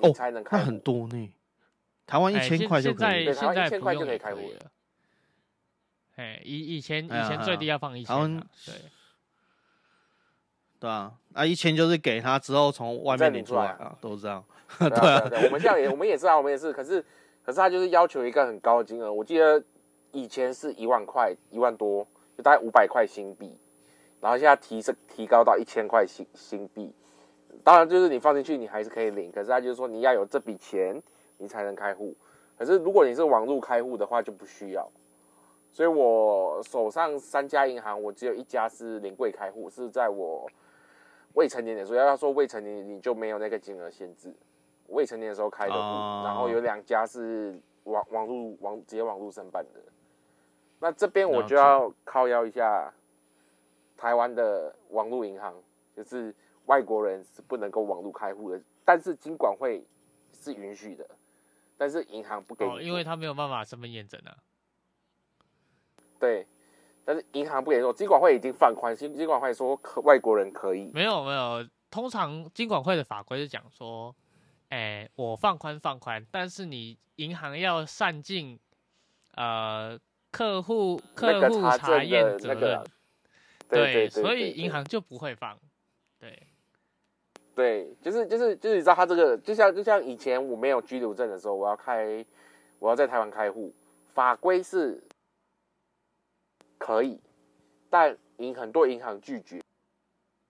[0.00, 0.56] 哦你才能开。
[0.58, 1.32] 那很多呢，
[2.06, 4.58] 台湾一千块就可以对台湾1000现在不块就可以开户了
[6.44, 8.74] 以以前以前最低要放一千对。
[10.78, 14.44] 对啊，啊一千就是给他之后从外面领领出来啊，都这样。
[14.78, 16.72] 对啊，对啊，对啊，我们这样也，我们也是啊，我们也是。
[16.72, 17.00] 可是，
[17.44, 19.12] 可是他就是要求一个很高的金额。
[19.12, 19.62] 我记得
[20.10, 23.56] 以前是一万块，一万多，就大概五百块新币，
[24.20, 26.92] 然后现在提升提高到一千块新新币。
[27.64, 29.30] 当然，就是你放进去，你还是可以领。
[29.30, 31.00] 可是他就是说，你要有这笔钱，
[31.38, 32.14] 你才能开户。
[32.58, 34.88] 可是如果你是网络开户的话，就不需要。
[35.70, 40.46] 所以我手上三家银行，我只有一家是临柜开户，是在我
[41.34, 41.98] 未成年的时候。
[41.98, 44.32] 要说未成年，你就没有那个金额限制。
[44.88, 49.80] 未成年的时候开的户，哦然后有两家是网网络网直接网络申办的。
[50.78, 52.92] 那这边我就要靠邀一下
[53.96, 55.54] 台湾的网络银行，
[55.96, 56.34] 就是
[56.66, 59.84] 外国人是不能够网络开户的，但是金管会
[60.32, 61.08] 是允许的，
[61.76, 64.36] 但是银行不给你哦，因为他没有办法身份验证啊。
[66.18, 66.46] 对，
[67.04, 74.14] 但是银行不给你做，金管会已经放宽，金金管会说可外国人可以，没有没有，通常金管会的法规是讲说，
[74.68, 78.58] 哎、我放宽放宽，但是你银行要善尽
[79.34, 79.98] 呃
[80.30, 82.84] 客户那客户个查验责任，
[83.68, 85.58] 对对，所以对对银行就不会放。
[86.18, 86.46] 对，
[87.54, 92.24] 对，就是就是就是你知道他这个，就像就像以前我没有居留证的时候，我要开，
[92.78, 93.72] 我要在台湾开户，
[94.14, 95.02] 法规是
[96.78, 97.20] 可以，
[97.90, 99.60] 但银很多银行拒绝。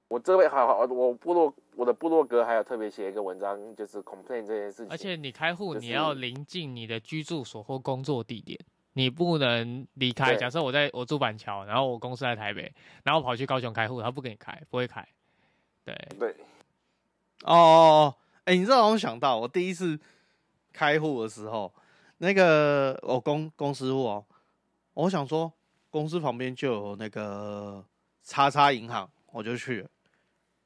[0.09, 4.89] 我这位好好，我部落我的部落格还有特别写一个文章，就是 complain 这件事情。
[4.91, 8.59] 而且你开户就是你要临近你的居住所或工作地点，
[8.93, 10.37] 你不能离开。
[10.37, 12.71] 假设我在我住板桥，然后我公司在台北，
[13.03, 15.03] 然后我跑去高雄开户，他不给你开，不会开。
[15.85, 16.37] 对，对，
[17.45, 18.15] 哦哦哦，
[18.45, 19.99] 哎、你这让我想到我第一次
[20.73, 21.73] 开户的时候，
[22.19, 24.25] 那个我公公司户哦，
[24.95, 25.53] 我想说
[25.91, 27.85] 公司旁边就有那个
[28.23, 29.91] 叉叉银行，我就去了，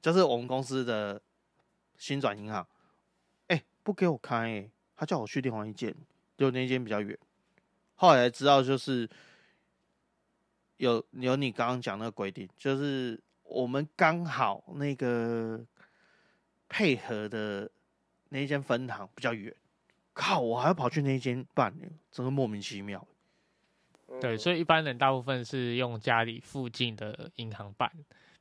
[0.00, 1.20] 就是我们公司的
[1.96, 2.66] 新转银行，
[3.48, 5.94] 哎、不给我开、欸，他叫我去另外一间，
[6.36, 7.18] 就那间比较远，
[7.94, 9.08] 后来才知道就是
[10.76, 15.64] 有有你刚刚讲那个规定，就是我们刚好那个
[16.68, 17.70] 配合的
[18.28, 19.54] 那一间分行比较远，
[20.12, 21.74] 靠，我还要跑去那一间办，
[22.10, 23.06] 真的莫名其妙。
[24.08, 27.90] 嗯，对，嗯所以一般人大部分是用家里附近的银行办，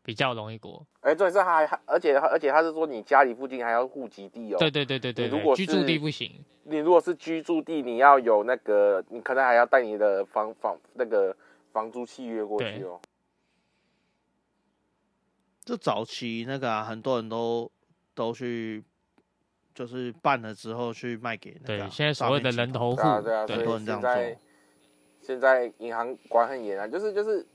[0.04, 0.86] 比较容易过。
[1.02, 4.58] 哎，重点是他还，而且而且他是说你家里附近还要户籍地哦。
[4.60, 6.44] 对对对对对如果居住地不行。
[6.68, 11.36] 你如果是居住地，你要有那个，你可能还要带你的房房那个
[11.72, 13.00] 房租契约过去哦。
[15.64, 17.72] 就早期那个啊，很多人都
[18.16, 18.84] 都去，
[19.74, 24.42] 就是办了之后去卖给那个啊、对，现在所谓的人头户对啊，对啊，所对以很多人这样现在做
[25.22, 27.46] 现在银行管很严啊，就是就是，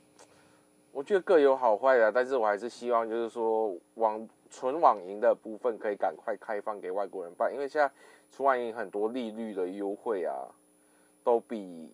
[0.93, 7.91] 我觉得各有好坏的，但是我还是希望就是说网纯网银的部分可以赶快开放给外国人办，因为现在
[8.31, 10.35] 纯网银很多利率的优惠啊，
[11.23, 11.89] 都比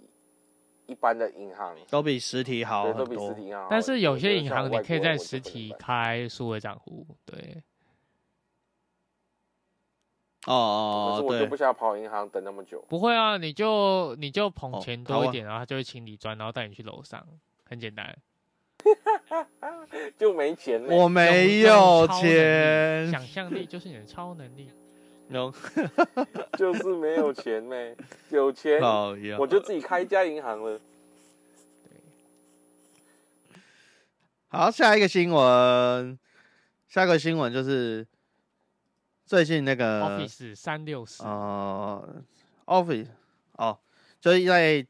[0.87, 3.05] 一般的银行都比实体好很多。
[3.05, 3.67] 都比实体好。
[3.69, 7.63] 但是有些银行你可以在实体开数位账户，对
[10.47, 12.85] 哦哦哦，对可是我就不，想跑银行等那么久。
[12.89, 17.27] 不会啊，你就你就捧哦钱多一点，然后他就会请你砖，然后带你去楼上，
[17.69, 18.17] 很简单。
[20.17, 20.95] 就没钱了。
[20.95, 24.71] 我没有钱，想象力就是你的超能力。
[25.29, 25.53] 有
[26.57, 27.97] 就是没有钱呗，
[28.31, 29.09] 有钱好，
[29.41, 30.79] 我就自己开一家银行了。
[34.47, 36.17] 好，下一个新闻，
[36.87, 38.07] 下一个新闻就是
[39.27, 42.23] 最近那个 Office 三六四，哦
[42.65, 43.09] ，Office
[43.55, 43.77] 哦，
[44.21, 44.87] 就是在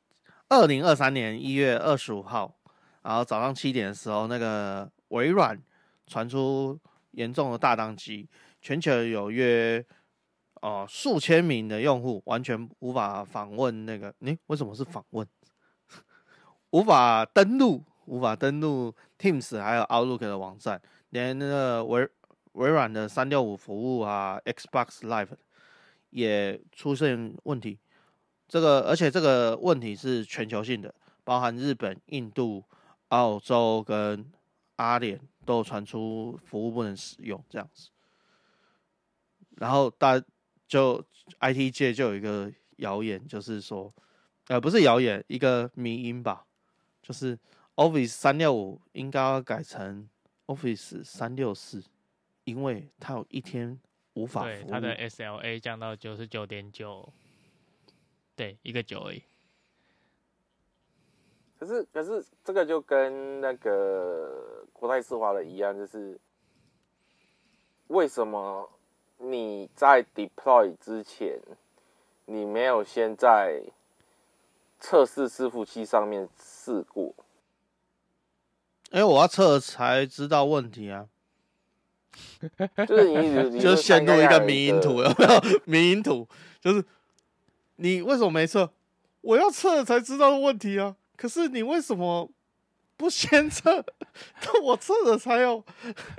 [0.50, 2.54] 二零二三年一月二十五号，
[3.00, 5.58] 然后早上七点的时候，那个微软
[6.06, 6.78] 传出
[7.12, 8.28] 严重的大宕机，
[8.60, 9.82] 全球有约
[10.60, 15.26] 哦、呃数千名的用户完全无法访问那个，你、为什么是访问？
[16.72, 20.78] 无法登录，无法登录 Teams 还有 Outlook 的网站，
[21.08, 22.06] 连那个微
[22.56, 25.28] 微软的三六五服务啊，Xbox Live
[26.10, 27.78] 也出现问题。
[28.48, 30.94] 这个而且这个问题是全球性的，
[31.24, 32.64] 包含日本、印度、
[33.08, 34.24] 澳洲跟
[34.76, 37.90] 阿联都传出服务不能使用这样子。
[39.56, 40.22] 然后大
[40.68, 41.02] 就
[41.40, 43.92] IT 界就有一个谣言，就是说，
[44.48, 46.44] 呃，不是谣言，一个迷因吧，
[47.02, 47.38] 就是
[47.74, 50.08] Office 三六五应该要改成
[50.46, 51.82] Office 三六四，
[52.46, 53.78] 因为它有一天
[54.14, 54.50] 无法服务。
[54.50, 57.12] 对它的 SLA 降到九十九点九，
[58.36, 59.22] 对，一个九而已。
[61.58, 66.18] 可是可是这个就跟那个国泰世华的一样，就是
[67.88, 68.70] 为什么
[69.18, 71.40] 你在 deploy 之前，
[72.26, 73.60] 你没有先在
[74.78, 77.12] 测试伺服器上面试过？
[78.92, 81.08] 因为我要测才知道问题啊，
[82.86, 85.60] 就是你就陷入一个迷迷因图，有没有？
[85.64, 86.28] 迷因图
[86.60, 86.84] 就是
[87.76, 88.70] 你为什么没测？
[89.20, 90.96] 我要测才知道问题啊。
[91.16, 92.30] 可是你为什么
[92.96, 93.84] 不先测？
[94.42, 95.64] 那我测了才有，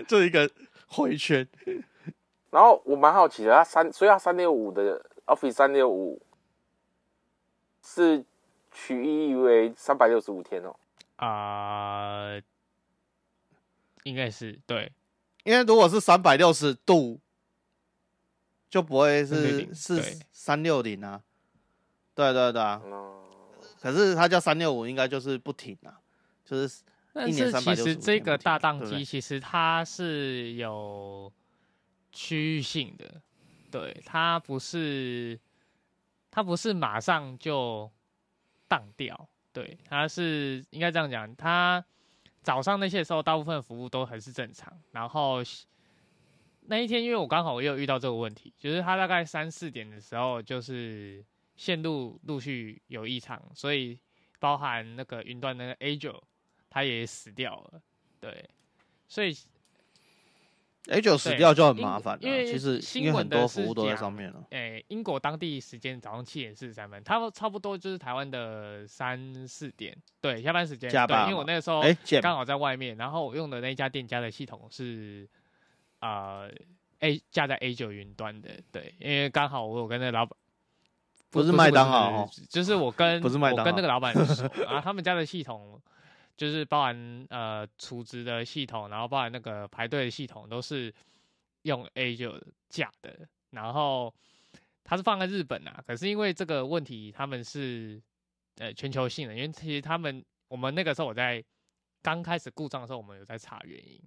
[0.08, 0.50] 就一个
[0.88, 1.48] 回圈。
[2.50, 6.22] 然后我蛮好奇的，它三所以它三六五的 Office 三六五
[7.84, 8.24] 是
[8.72, 10.76] 取意为三百六十五天哦。
[11.18, 12.39] 啊、
[14.04, 14.91] 应该是对，
[15.48, 17.22] 因为如果是三百六十度，
[18.70, 21.24] 就不会是360是三六零啊。
[22.14, 23.24] 对对对啊，嗯，
[23.80, 26.02] 可是它叫三六五，应该就是不停啊，
[26.43, 26.82] 就是
[27.14, 31.32] 但是其实365这个大宕机，其实它是有
[32.12, 33.22] 区域性的，
[33.72, 35.39] 对，它不是
[36.30, 37.89] 它不是马上就
[38.68, 41.86] 当掉，对，它是应该这样讲，它
[42.48, 45.39] 早上那些时候大部分服务都还是正常，然后
[46.62, 51.22] 那一天因为我刚好也有遇到这个问题，就是他大概三四点的时候就是
[51.58, 54.00] 线路陆续有异常，所以
[54.39, 56.24] 包含那个云端那个 A 九。
[56.70, 57.82] 它也死掉了，
[58.20, 58.48] 对，
[59.08, 59.36] 所以
[60.90, 62.20] A 九死掉就很麻烦了。
[62.22, 64.44] 因为其实新因为很闻的是多服务都在上面了。
[64.52, 70.90] 诶、英国当地时间早上七点四十三分，差不差不多就是台湾的三四点，对，下班时间。
[70.90, 75.28] 对，加班因为我那个时候哎，刚好在外面，然后我用的那家店家的系统是
[76.00, 76.50] 呃
[77.00, 80.38] A 架在 A 九云端的，对，因为刚好我有跟那老板。
[81.30, 85.80] 不是麦当劳哦就是我跟 不是麦当劳我跟那个老板熟，然 后他们家的系统
[86.38, 90.94] 就是包含呃储值的系统，然后包含那个排队的系统都是
[91.64, 94.14] 用 A 九架的，然后
[94.84, 98.02] 它是放在日本啊，可是因为这个问题他们是
[98.58, 101.44] 呃全球性的，因为其实他们我们那个时候我在
[102.02, 104.00] 刚开始故障的时候，我们有在查原因，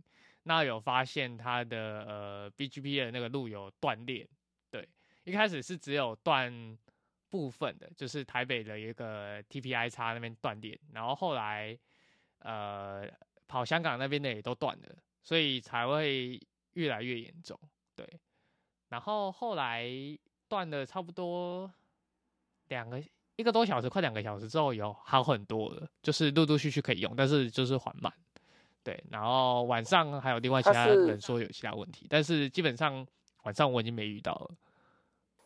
[0.45, 4.27] 那有发现它的呃 BGP 的那个路由断裂，
[4.71, 4.89] 对，
[5.25, 6.79] 一开始是只有断
[7.29, 11.77] 部分的，就是台北的一个 TPI 叉那边断电，然后后来
[12.41, 13.09] 呃
[13.47, 14.89] 跑香港那边的也都断了，
[15.23, 16.41] 所以才会
[16.75, 17.59] 越来越严重。
[17.95, 18.07] 对，
[18.89, 19.89] 然后后来
[20.49, 21.71] 断了差不多
[22.69, 23.03] 两个
[23.37, 28.13] 一个多小时，快两个小时之后有好很多了，就是陆陆续续可以用，但是就是缓慢。
[28.83, 33.07] 对，然后晚上还有另外其他人说有其他问题，但是基本上
[33.43, 34.51] 晚上我已经没遇到了。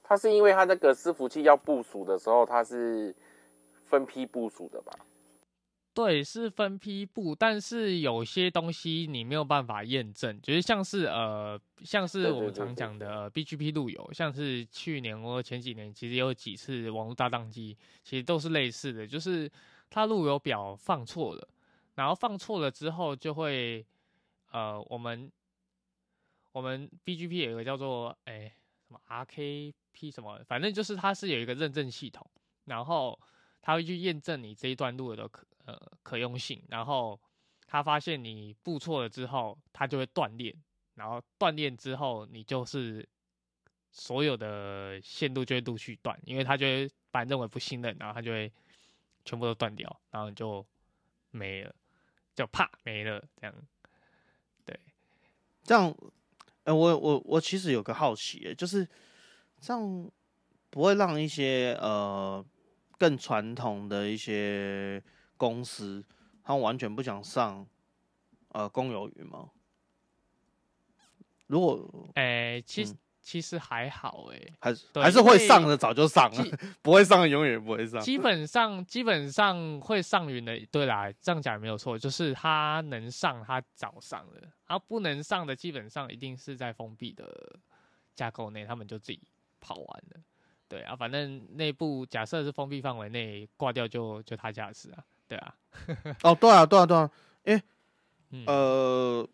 [0.02, 3.14] 它是因为它那个伺服器要部署的时候，它是
[3.86, 4.92] 分批部署的吧？
[5.94, 19.48] 对，是分批布，但是有些东西你没有办法验证，就是像是呃，像是我们常讲的 BGP 路由，像是去年或前几年其实有几次网络大宕机，其实都是类似的，就是
[19.88, 21.48] 它路由表放错了。
[21.94, 23.86] 然后放错了之后，就会，
[24.50, 25.30] 呃，我们
[26.50, 28.52] 我们 BGP 有一个叫做哎
[28.88, 32.28] 什么 RKP 什么，反正就是它是有一个认证系统，
[32.64, 33.16] 然后
[33.64, 37.18] 它会去验证你这一段路的可呃可用性，然后
[37.66, 40.54] 它发现你步错了之后，它就会断链，
[40.96, 43.08] 然后断链之后，你就是
[43.90, 48.52] 所有的线路就会陆续断，因为它就会把你认为不信任，然后它就会
[49.24, 50.64] 全部都断掉，然后就
[51.30, 51.74] 没了。
[52.36, 53.54] 就啪没了，这样，
[54.64, 54.76] 对，
[55.62, 55.96] 这样，
[56.64, 58.84] 哎，我我我其实有个好奇，就是
[59.60, 60.10] 这样
[60.68, 62.44] 不会让一些呃
[63.04, 65.02] 更传统的一些
[65.36, 66.02] 公司，
[66.42, 67.66] 他完全不想上
[68.48, 69.50] 呃公有云吗？
[71.46, 72.94] 如果，哎，其实。
[73.26, 76.44] 其实还好哎，还是还是会上的，早就上了，
[76.82, 77.98] 不会上的永远不会上。
[78.02, 87.58] 基本上基本上会上云的，对啦，这样讲没有错，就是他能上，他早上了；，他不能上的，基本上一定是在封闭的
[88.14, 89.22] 架构内，他们就自己
[89.58, 90.20] 跑完了。
[90.68, 95.54] 对啊，反正内部假设是封闭范围内挂掉，就就他家事啊，对啊。
[96.22, 97.10] 哦，对啊，对啊，对啊，
[97.44, 97.62] 哎，
[98.46, 99.28] 呃，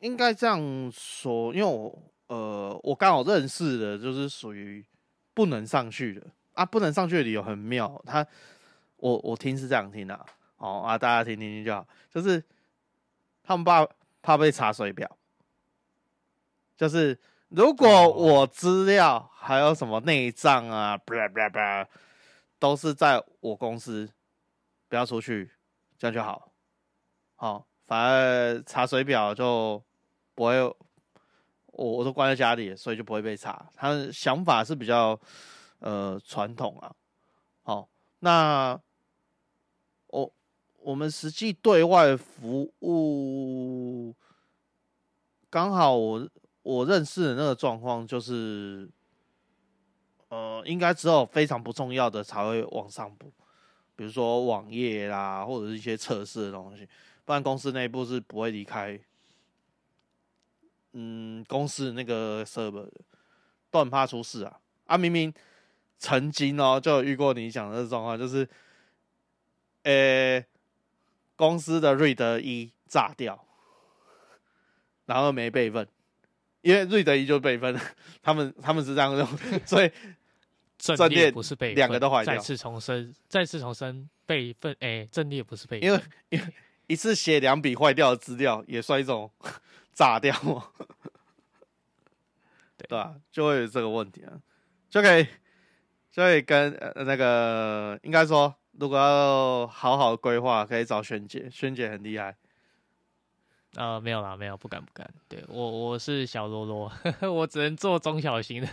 [0.00, 0.60] 应该这样
[0.92, 2.02] 说，因为我。
[2.28, 4.84] 呃，我刚好认识的，就是属于
[5.32, 8.02] 不能上去的啊，不能上去的理由很妙。
[8.04, 8.26] 他，
[8.96, 10.26] 我我听是这样听的，
[10.56, 11.86] 哦啊，大家听听听就好。
[12.10, 12.42] 就是
[13.44, 13.86] 他们怕
[14.22, 15.08] 怕被查水表，
[16.76, 17.16] 就是
[17.56, 21.88] 如果我资料还有什么内脏啊，不啦不啦不啦，
[22.58, 24.06] 都是在我公司，
[24.90, 25.50] 不要出去，
[25.96, 26.52] 这样就好。
[27.34, 29.82] 好，反而查水表就
[30.34, 30.60] 不会。
[30.60, 33.66] 我我都关在家里，所以就不会被查。
[33.74, 35.18] 他的想法是比较
[35.78, 36.94] 呃传统啊。
[37.62, 37.88] 好，
[38.18, 38.78] 那
[40.08, 40.30] 我
[40.80, 44.14] 我们实际对外服务，
[45.48, 46.28] 刚好我
[46.66, 48.90] 我认识的那个状况就是，
[50.30, 53.32] 呃，应该只有非常不重要的才会往上补，
[53.94, 56.88] 比如说网页啦，或者是一些测试的东西，
[57.24, 59.00] 不然公司内部是不会离开。
[60.94, 62.90] 嗯，公司那个 server
[63.70, 64.58] 都很怕出事啊！
[64.86, 65.32] 啊，明明
[65.98, 68.48] 曾经哦，就有遇过你讲的状况，就是，
[69.84, 70.44] 呃，
[71.36, 73.46] 公司的瑞德一炸掉，
[75.04, 75.86] 然后没备份，
[76.66, 77.78] 因为瑞德一就备份，
[78.22, 79.26] 他们他们是这样用，
[79.64, 79.90] 所以
[80.78, 82.34] 阵列不是备份，两个都坏掉。
[82.34, 86.54] 再次重申，再次重申，备份，哎，阵列不是备份，因为因为
[86.88, 89.30] 一次写两笔坏掉的资料也算一种。
[89.96, 90.62] 炸掉吗？
[92.76, 93.14] 对吧？
[93.32, 94.38] 就会有这个问题啊，
[94.90, 95.24] 就可以，
[96.12, 102.36] 就可以跟呃那个，应该说，如果要好好规划，可以找萱姐，萱姐很厉害。
[103.76, 105.08] 呃，没有啦，没有，不敢不敢。
[105.28, 106.92] 对我，我是小罗罗，
[107.32, 108.68] 我只能做中小型的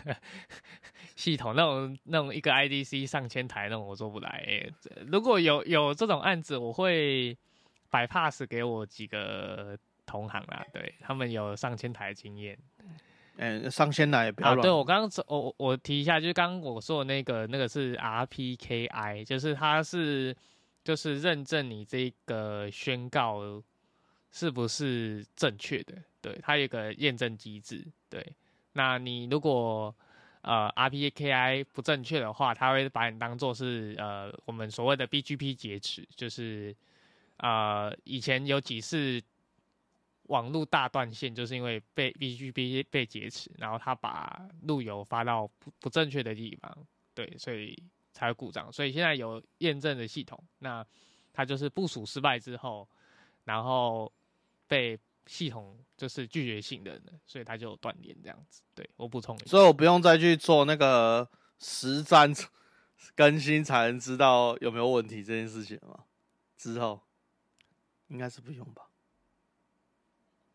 [1.16, 4.68] 系统，那种那种一个 IDC 上千台那种，我做不来。
[5.06, 7.38] 如果有有这种案子，我会
[7.89, 9.78] 摆 pass 给我几个。
[10.06, 12.56] 同行啦，对他们有上千台经验，
[13.38, 20.36] 嗯，上千台也不要对我刚刚我我提一下，就是刚刚我说的那个那个是 RPKI，就是它是
[20.84, 23.39] 就是认证你这个宣告
[24.34, 28.36] 是不是正确的，对，它有个验证机制，对，
[28.73, 29.95] 那你如果
[30.41, 36.75] 呃 RPKI 不正确的话，它会把你当做是呃我们所谓的 BGP 劫持，就是
[37.38, 39.21] 呃以前有几次。
[40.27, 47.77] 网络大断线，就是因为被 BGP 被劫持，然后他把路由发到不不正确的地方，对，所以
[48.13, 48.71] 才会故障。
[48.71, 50.84] 所以现在有验证的系统，那
[51.34, 52.88] 它就是部署失败之后，
[53.43, 54.09] 然后
[54.68, 58.61] 被系统就是拒绝信任的，所以他就断联这样子。
[58.76, 62.34] 对我补充一下，所以我不用再去做那个实战
[63.16, 66.05] 更新才能知道有没有问题这件事情吗？
[66.57, 67.01] 之后
[68.07, 68.89] 应该是不用吧？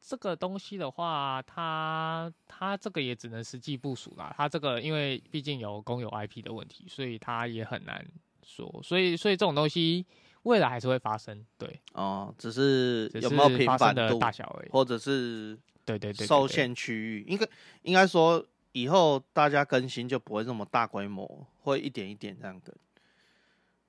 [0.00, 4.32] 这个东西的话，它它这个也只能实际部署啦。
[4.36, 8.06] 它这个因为毕竟有公有 IP 的问题，所以它也很难
[8.42, 8.80] 说。
[8.82, 10.06] 所以所以这种东西
[10.44, 14.68] 未来还是会发生，对，哦，只是有没有频是发生的，大小而已。
[14.70, 17.46] 或者是对对对受限区域，应该
[17.82, 22.74] 应该说以后大家更新就不会这么大规模，会一点一点这样更，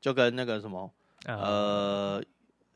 [0.01, 0.91] 就跟那个什么
[1.25, 2.23] 呃呃，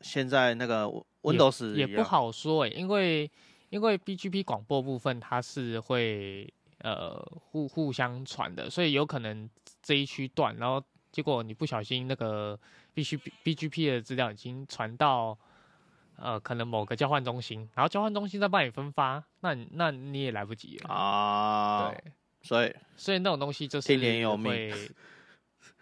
[0.00, 0.84] 现在那个
[1.22, 3.30] Windows 也不，好说诶、因为
[3.70, 7.18] 因为 BGP 广播部分它是会呃
[7.50, 9.48] 互互相传的，所以有可能
[9.82, 10.82] 这一区断，然后
[11.14, 12.58] 结果你不小心那个
[12.92, 15.38] BGP BGP 的资料已经传到
[16.16, 20.92] 呃可能某个交换中心，然后交换中心再帮你分发，那你那你也来不及了。
[20.92, 22.12] 啊，对，
[22.42, 24.90] 所以所以那种东西就是听天由命会，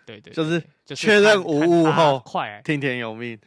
[0.04, 3.40] 对对， 就是就是确认看无误后快听天由命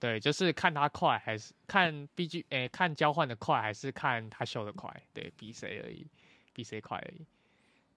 [0.00, 6.04] 对，就是看它快还是看 B G 诶、看交换的快还是看它秀的快，对比谁而已，
[6.52, 7.24] 比谁快而已。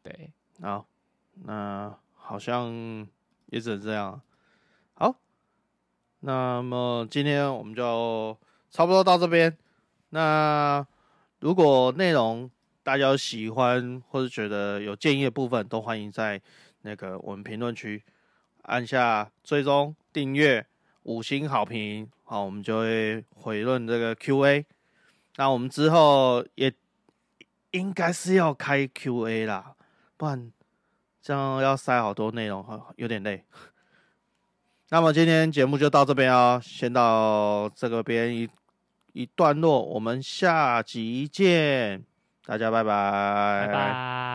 [0.03, 0.31] 对，
[0.61, 0.85] 好，
[1.33, 3.05] 那好像
[3.47, 4.19] 也只能这样。
[4.93, 5.13] 好，
[6.21, 8.37] 那么今天我们就
[8.71, 9.55] 差不多到这边。
[10.09, 10.85] 那
[11.39, 12.49] 如果内容
[12.81, 16.41] 大家有喜欢或者觉得有建议的部分，都欢迎在
[16.83, 18.01] 那个我们评论区
[18.61, 20.65] 按下追踪、订阅、
[21.03, 24.65] 五星好评，好，我们就会回论这个 Q&A。
[25.35, 26.73] 那我们之后也
[27.71, 29.75] 应该是要开 Q&A 啦，
[30.15, 30.51] 不然
[31.23, 33.45] 这样要塞好多内容，好有点累。
[34.91, 38.49] 那么今天节目就到这边哦，先到这个边一
[39.13, 42.03] 一段落，我们下集见，
[42.45, 44.32] 大家拜拜，拜拜。